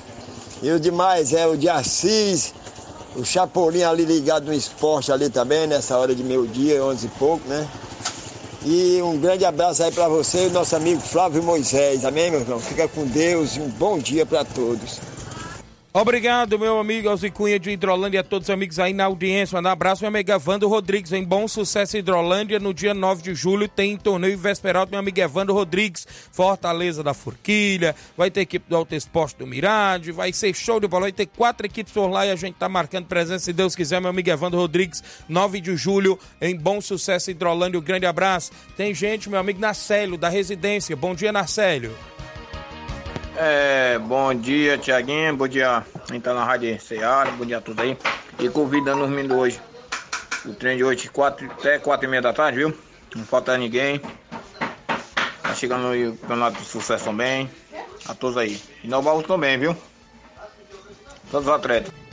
[0.64, 2.54] e o demais é o de Assis,
[3.18, 7.10] o Chapolin ali ligado no esporte ali também, nessa hora de meio dia, 11 e
[7.10, 7.68] pouco, né?
[8.64, 12.62] E um grande abraço aí para você e nosso amigo Flávio Moisés, amém, meu irmão?
[12.62, 15.02] Fica com Deus e um bom dia para todos.
[15.98, 19.58] Obrigado, meu amigo Alzi Cunha de Hidrolândia, a todos os amigos aí na audiência.
[19.58, 22.60] Um abraço, meu amigo Evandro Rodrigues, em Bom Sucesso Hidrolândia.
[22.60, 27.14] No dia 9 de julho tem torneio vesperal do meu amigo Evandro Rodrigues, Fortaleza da
[27.14, 27.96] Forquilha.
[28.18, 31.04] Vai ter equipe do Alto Esporte do Mirade, vai ser show de bola.
[31.04, 34.02] Vai ter quatro equipes por lá e a gente tá marcando presença, se Deus quiser,
[34.02, 37.80] meu amigo Evandro Rodrigues, 9 de julho em Bom Sucesso Hidrolândia.
[37.80, 38.52] Um grande abraço.
[38.76, 40.94] Tem gente, meu amigo Narcélio, da residência.
[40.94, 41.96] Bom dia, Narcélio.
[43.38, 45.36] É, bom dia, Tiaguinho.
[45.36, 47.30] Bom dia, quem tá na Rádio Ceará.
[47.32, 47.98] Bom dia a todos aí.
[48.40, 49.62] E convidando os meninos hoje.
[50.46, 52.74] O trem de hoje, quatro, até quatro e meia da tarde, viu?
[53.14, 54.00] Não falta ninguém.
[55.42, 57.50] Tá chegando aí o campeonato de sucesso também.
[58.08, 58.62] A todos aí.
[58.82, 59.76] E Nova também, viu?
[61.30, 62.05] Todos os atletas.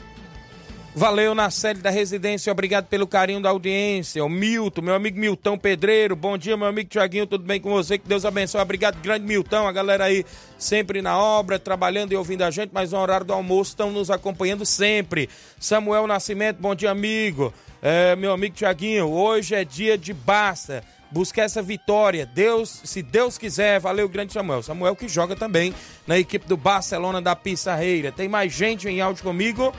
[0.95, 4.23] Valeu na série da residência, obrigado pelo carinho da audiência.
[4.23, 7.97] O Milton, meu amigo Milton Pedreiro, bom dia, meu amigo Tiaguinho, tudo bem com você?
[7.97, 8.61] Que Deus abençoe.
[8.61, 10.23] Obrigado, grande Milton, a galera aí
[10.55, 14.11] sempre na obra, trabalhando e ouvindo a gente, mas no horário do almoço estão nos
[14.11, 15.27] acompanhando sempre.
[15.59, 17.51] Samuel Nascimento, bom dia, amigo.
[17.81, 22.23] É, meu amigo Tiaguinho, hoje é dia de basta buscar essa vitória.
[22.23, 24.61] Deus, se Deus quiser, valeu, grande Samuel.
[24.61, 25.73] Samuel que joga também
[26.05, 28.11] na equipe do Barcelona da Pissarreira.
[28.11, 29.73] Tem mais gente em áudio comigo?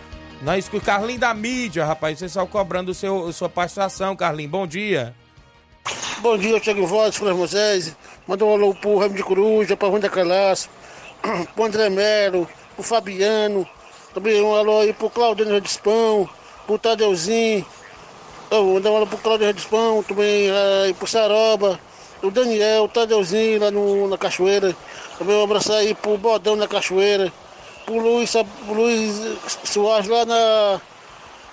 [0.45, 2.19] Nós com o Carlinho da mídia, rapaz.
[2.19, 4.51] Vocês estão cobrando o seu, sua participação, Carlinho.
[4.51, 5.15] Bom dia.
[6.19, 7.97] Bom dia, Thiago Voz, Flávio Moisés.
[8.29, 10.69] Manda um alô pro Ramo de Coruja, pra Runda Calaço,
[11.57, 13.67] pro André Melo, pro Fabiano.
[14.13, 16.29] Também um alô aí pro Claudio Redispão,
[16.67, 17.65] pro Tadeuzinho.
[18.51, 20.51] Mandar um alô pro Claudio Redispão, também
[20.85, 21.81] aí pro Saroba,
[22.23, 24.77] o Daniel, o Tadeuzinho lá no, na Cachoeira.
[25.19, 27.33] Também um abraço aí pro Bodão na Cachoeira
[27.85, 30.81] pro Luiz, pro Luiz Soares lá, na,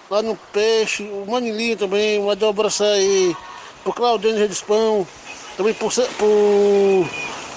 [0.10, 3.36] lá no Peixe, o Manilinho também, um abraço aí
[3.84, 5.08] pro Claudênio Redispão,
[5.58, 7.10] também pro, pro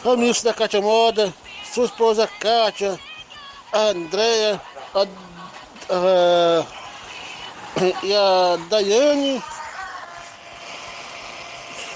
[0.05, 1.33] Ramilson da Cátia Moda,
[1.73, 2.99] sua esposa Cátia,
[3.73, 4.61] a Andréia,
[4.95, 5.07] a,
[5.91, 6.67] a,
[8.03, 9.43] e a Daiane.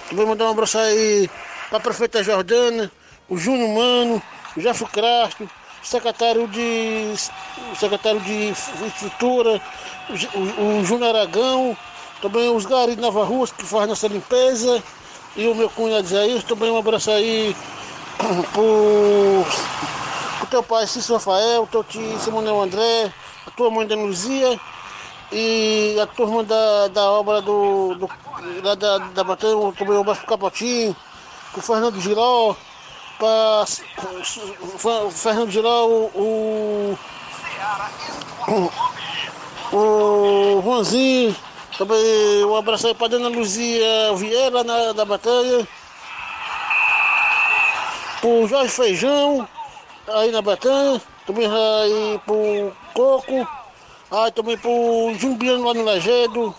[0.09, 1.29] Também mandar um abraço aí
[1.69, 2.91] pra prefeita Jordana,
[3.29, 4.23] o Júnior Mano,
[4.57, 5.49] o Jafo Crasto,
[5.83, 7.15] secretário de
[7.79, 9.61] secretário de infraestrutura,
[10.09, 11.77] o, o Júnior Aragão,
[12.21, 14.83] também os garis de Nova Rússia que faz nossa limpeza,
[15.37, 17.55] e o meu cunhado Jair, também um abraço aí
[18.53, 19.45] pro,
[20.51, 23.13] teu pai Cícero Rafael, teu tio Simonel André,
[23.47, 24.59] a tua mãe Dona Luzia
[25.31, 28.09] e a turma da, da obra do, do
[28.63, 30.97] lá da, da Batalha, também um abraço pro Capotinho,
[31.53, 32.57] pro Fernando Giró,
[33.19, 33.65] para
[35.11, 36.99] Fernando Girau, o,
[39.73, 41.37] o, Juanzinho,
[41.77, 45.67] também um abraço aí para Dona Luzia Vieira na, da batalha,
[48.23, 49.49] o Jorge Feijão
[50.09, 53.49] aí na batalha, também aí pro Coco,
[54.11, 56.55] aí também pro Jumbiano lá no Lagedo,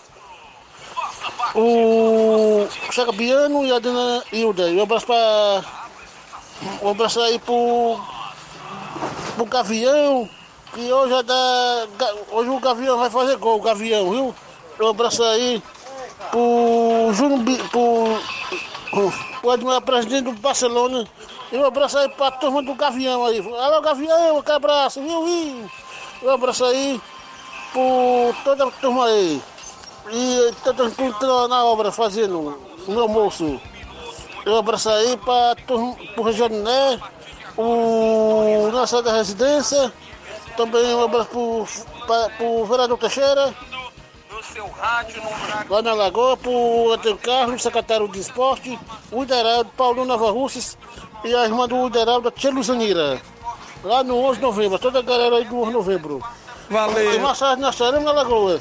[1.56, 4.70] o Chacabiano e a Dona Hilda.
[4.70, 5.64] E um abraço pra.
[6.82, 8.00] Um abraço aí pro.
[9.36, 10.30] pro Gavião,
[10.74, 11.88] que hoje é da.
[12.32, 14.36] Hoje o Gavião vai fazer gol, o Gavião, viu?
[14.80, 15.62] Um abraço aí
[16.32, 17.40] pro Júnior.
[17.40, 18.20] Bi- pro.
[19.42, 21.08] pro Edmar, presidente do Barcelona.
[21.52, 23.40] E um abraço aí pra turma do Gavião aí.
[23.40, 25.26] Alô, Gavião, que abraço, viu?
[25.26, 25.72] viu?
[26.24, 27.02] Um abraço aí
[27.74, 29.42] por toda a turma aí.
[30.12, 33.60] E todos que estão na obra fazendo no almoço.
[34.50, 35.56] Um abraço aí para
[36.18, 37.00] o Regioné,
[37.56, 39.94] o Nossa da Residência,
[40.58, 41.68] também um abraço
[42.08, 43.54] para o vereador Teixeira,
[45.70, 48.80] lá na Lagoa, para o Antônio Carlos, secretário de esporte,
[49.12, 50.78] o Ideraldo, Paulo Nova Russas
[51.24, 53.22] e a irmã do Ideraldo, a Tia Luzanira.
[53.84, 56.24] Lá no 11 de novembro, toda a galera aí do 11 de novembro.
[56.70, 57.16] Valeu.
[57.16, 58.60] E mais tarde nós estaremos na Lagoa.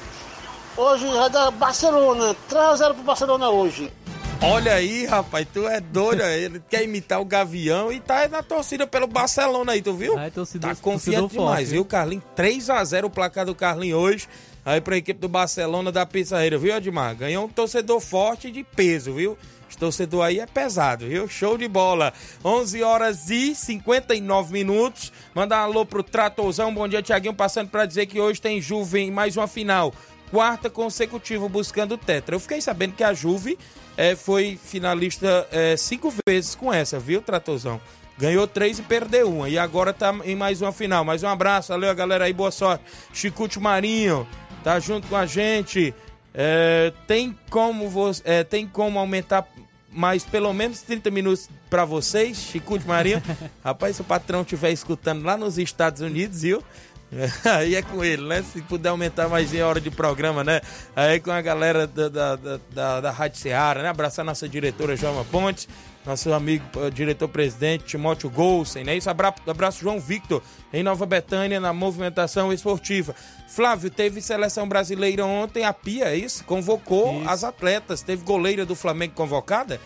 [0.77, 3.93] Hoje vai dar Barcelona, 3x0 pro Barcelona hoje.
[4.41, 8.87] Olha aí, rapaz, tu é doido, ele quer imitar o Gavião e tá na torcida
[8.87, 10.15] pelo Barcelona aí, tu viu?
[10.61, 12.25] tá confiante demais, forte, viu, Carlinhos?
[12.37, 14.29] 3x0 o placar do Carlinhos hoje,
[14.65, 17.17] aí pra equipe do Barcelona da Pizzarreira, viu, Edmar?
[17.17, 19.37] Ganhou um torcedor forte de peso, viu?
[19.69, 21.29] Esse torcedor aí é pesado, viu?
[21.29, 22.13] Show de bola.
[22.45, 25.13] 11 horas e 59 minutos.
[25.35, 26.73] Mandar um alô pro Tratorzão.
[26.73, 27.35] Bom dia, Tiaguinho.
[27.35, 29.93] Passando pra dizer que hoje tem Juve em mais uma final.
[30.31, 32.35] Quarta consecutiva buscando o Tetra.
[32.35, 33.59] Eu fiquei sabendo que a Juve
[33.99, 37.81] eh, foi finalista eh, cinco vezes com essa, viu, Tratorzão?
[38.17, 39.49] Ganhou três e perdeu uma.
[39.49, 41.05] E agora tá em mais uma final.
[41.05, 41.69] Mais um abraço.
[41.69, 42.33] Valeu, galera aí.
[42.33, 42.85] Boa sorte.
[43.13, 44.27] Chicute Marinho
[44.63, 45.93] tá junto com a gente.
[46.33, 49.47] É, tem como você, é, tem como aumentar
[49.91, 53.23] mais pelo menos 30 minutos para vocês, Chico de Marinho?
[53.65, 56.63] Rapaz, se o patrão estiver escutando lá nos Estados Unidos, viu?
[57.45, 58.43] Aí é com ele, né?
[58.43, 60.61] Se puder aumentar mais em hora de programa, né?
[60.95, 62.37] Aí com a galera da, da,
[62.71, 63.89] da, da, Rádio Seara, né?
[63.89, 65.69] Abraçar nossa diretora Joama Pontes,
[66.09, 68.97] nosso amigo eh, diretor-presidente Timóteo Golsen, né?
[68.97, 70.43] Isso, abra- abraço João Victor,
[70.73, 73.15] em Nova Betânia, na movimentação esportiva.
[73.47, 76.45] Flávio, teve seleção brasileira ontem, a Pia, é isso?
[76.45, 78.03] Convocou as atletas.
[78.03, 79.81] Teve goleira do Flamengo convocada?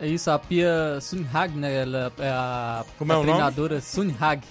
[0.00, 1.82] É isso, a Pia Sunhag, né?
[1.82, 3.32] Ela é a, Como é a o nome?
[3.32, 4.42] treinadora Sunhag,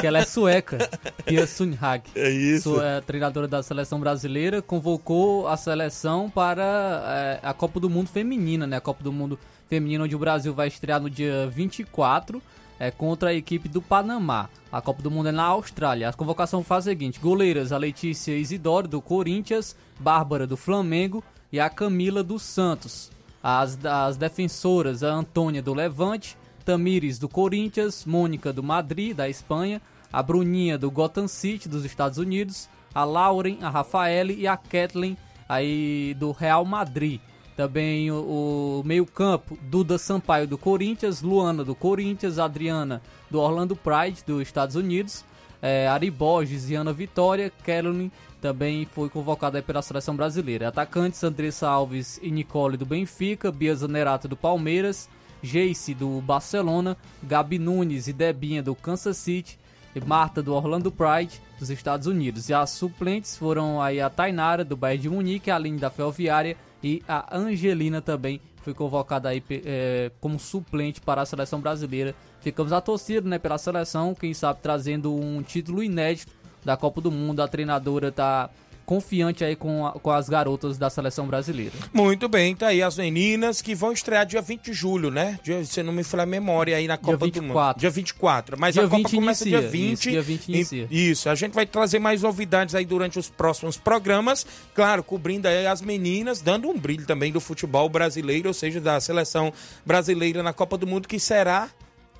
[0.00, 0.78] que ela é sueca.
[1.26, 2.02] Pia Sunhag.
[2.14, 2.74] É isso.
[2.74, 7.90] Su- é a treinadora da seleção brasileira, convocou a seleção para é, a Copa do
[7.90, 8.76] Mundo Feminina, né?
[8.76, 9.57] A Copa do Mundo Feminina,
[10.00, 12.42] onde o Brasil vai estrear no dia 24
[12.78, 14.48] é, contra a equipe do Panamá.
[14.70, 16.08] A Copa do Mundo é na Austrália.
[16.08, 21.58] A convocação faz o seguinte: goleiras, a Letícia Isidoro, do Corinthians, Bárbara, do Flamengo e
[21.58, 23.10] a Camila, do Santos.
[23.42, 29.80] As, as defensoras, a Antônia, do Levante, Tamires, do Corinthians, Mônica, do Madrid, da Espanha,
[30.12, 35.16] a Bruninha, do Gotham City, dos Estados Unidos, a Lauren, a Rafaele e a Kathleen,
[35.48, 37.20] aí do Real Madrid.
[37.58, 44.22] Também o, o meio-campo, Duda Sampaio do Corinthians, Luana do Corinthians, Adriana do Orlando Pride
[44.24, 45.24] dos Estados Unidos,
[45.60, 50.68] é, Ari Borges e Ana Vitória, Kelly também foi convocada pela seleção brasileira.
[50.68, 55.08] Atacantes Andressa Alves e Nicole do Benfica, Bia Zanerato do Palmeiras,
[55.42, 59.58] Jace do Barcelona, Gabi Nunes e Debinha do Kansas City,
[59.96, 62.48] e Marta do Orlando Pride dos Estados Unidos.
[62.48, 66.56] E as suplentes foram aí a Tainara do Bayern de Munique, a Aline da Ferroviária
[66.82, 72.14] e a Angelina também foi convocada aí eh, como suplente para a seleção brasileira.
[72.40, 76.32] Ficamos a torcida, né, pela seleção, quem sabe trazendo um título inédito
[76.64, 77.40] da Copa do Mundo.
[77.40, 78.50] A treinadora tá
[78.88, 81.72] confiante aí com, a- com as garotas da seleção brasileira.
[81.92, 85.38] Muito bem, tá aí as meninas que vão estrear dia 20 de julho, né?
[85.42, 87.32] Dia, se não me falha a memória aí na Copa do Mundo.
[87.42, 87.80] 24.
[87.80, 88.56] Dia 24.
[88.58, 89.92] Mas Dia a Copa 20 começa inicia, dia 20.
[89.92, 90.88] isso, dia 20 E- inicia.
[90.90, 94.46] Isso, a gente vai trazer mais novidades aí durante os próximos programas.
[94.74, 98.98] Claro, cobrindo aí as meninas, dando um brilho também do futebol brasileiro, ou seja, da
[99.00, 99.52] seleção
[99.84, 101.68] brasileira na Copa do Mundo, que será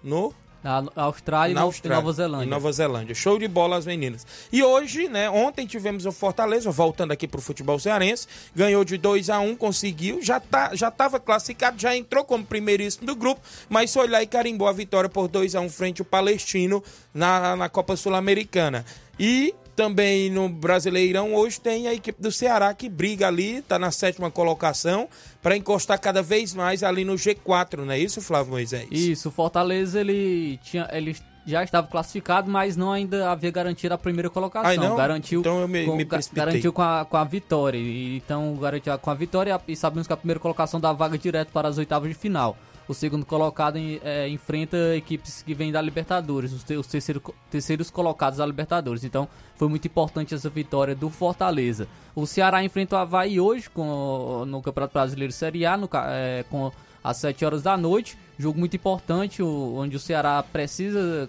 [0.05, 2.47] no Na Austrália, na e Austrália, Nova Zelândia.
[2.47, 3.15] Em Nova Zelândia.
[3.15, 4.27] Show de bola as meninas.
[4.53, 9.31] E hoje, né, ontem tivemos o Fortaleza, voltando aqui pro futebol cearense, ganhou de 2
[9.31, 13.93] a 1 conseguiu, já tá, já tava classificado, já entrou como primeiríssimo do grupo, mas
[13.93, 16.83] foi lá e carimbou a vitória por 2 a 1 frente ao Palestino
[17.15, 18.85] na, na Copa Sul-Americana.
[19.19, 23.93] E também no Brasileirão hoje tem a equipe do Ceará que briga ali, tá na
[23.93, 25.09] sétima colocação,
[25.41, 28.89] para encostar cada vez mais ali no G4, não é isso, Flávio Moisés?
[28.91, 31.17] Isso, o Fortaleza ele tinha, ele
[31.47, 34.69] já estava classificado, mas não ainda havia garantido a primeira colocação.
[34.69, 34.97] Ai, não?
[34.97, 37.79] Garantiu, Então eu me- com, me garantiu com a, com a vitória.
[37.79, 41.53] E, então garantiu com a vitória e sabemos que a primeira colocação dá vaga direto
[41.53, 42.57] para as oitavas de final.
[42.89, 47.23] O segundo colocado em, é, enfrenta equipes que vêm da Libertadores, os, te, os terceiro,
[47.51, 49.05] terceiros colocados da Libertadores.
[49.05, 51.87] Então foi muito importante essa vitória do Fortaleza.
[52.15, 56.73] O Ceará enfrenta o Havaí hoje com, no Campeonato Brasileiro Série A, no, é, com
[57.05, 58.19] às 7 horas da noite.
[58.39, 61.29] Jogo muito importante, onde o Ceará precisa,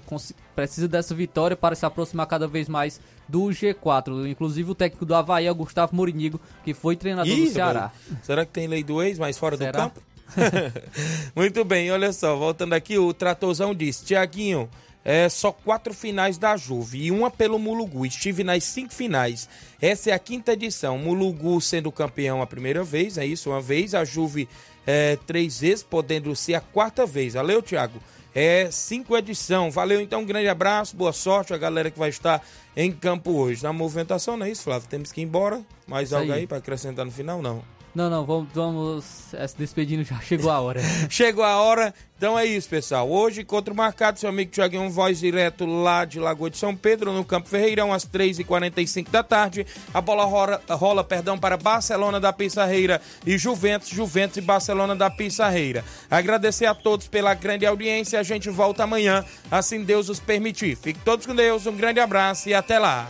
[0.55, 4.30] precisa dessa vitória para se aproximar cada vez mais do G4.
[4.30, 7.91] Inclusive o técnico do Havaí é o Gustavo Morinigo, que foi treinador Ih, do Ceará.
[8.22, 9.72] Será que tem lei do ex mais fora Será?
[9.72, 10.01] do campo?
[11.36, 14.70] muito bem, olha só, voltando aqui, o Tratorzão disse, Tiaguinho,
[15.04, 18.06] é só quatro finais da Juve e uma pelo Mulugu.
[18.06, 19.48] Estive nas cinco finais.
[19.82, 20.98] Essa é a quinta edição.
[20.98, 23.96] Mulugu sendo campeão a primeira vez, é isso, uma vez.
[23.96, 24.48] A Juve
[24.86, 27.34] é, três vezes, podendo ser a quarta vez.
[27.34, 28.00] Valeu, Thiago?
[28.36, 29.72] É cinco edição.
[29.72, 33.64] Valeu, então, um grande abraço, boa sorte a galera que vai estar em campo hoje.
[33.64, 34.88] Na movimentação, não é isso, Flávio?
[34.90, 35.62] Temos que ir embora.
[35.88, 37.42] Mais algo aí, aí para acrescentar no final?
[37.42, 37.64] Não.
[37.94, 40.20] Não, não, vamos, vamos se despedindo já.
[40.22, 40.82] Chegou a hora.
[41.10, 41.94] Chegou a hora.
[42.18, 43.10] Então é isso, pessoal.
[43.10, 47.14] Hoje, contra o marcado, seu amigo Tiaguinho, voz direto lá de Lagoa de São Pedro,
[47.14, 49.66] no Campo Ferreirão, às 3h45 da tarde.
[49.94, 55.10] A bola rola, rola perdão, para Barcelona da Pissarreira e Juventus, Juventus e Barcelona da
[55.10, 55.84] Pissarreira.
[56.12, 58.20] Agradecer a todos pela grande audiência.
[58.20, 60.76] A gente volta amanhã, assim Deus os permitir.
[60.76, 63.10] Fiquem todos com Deus, um grande abraço e até lá.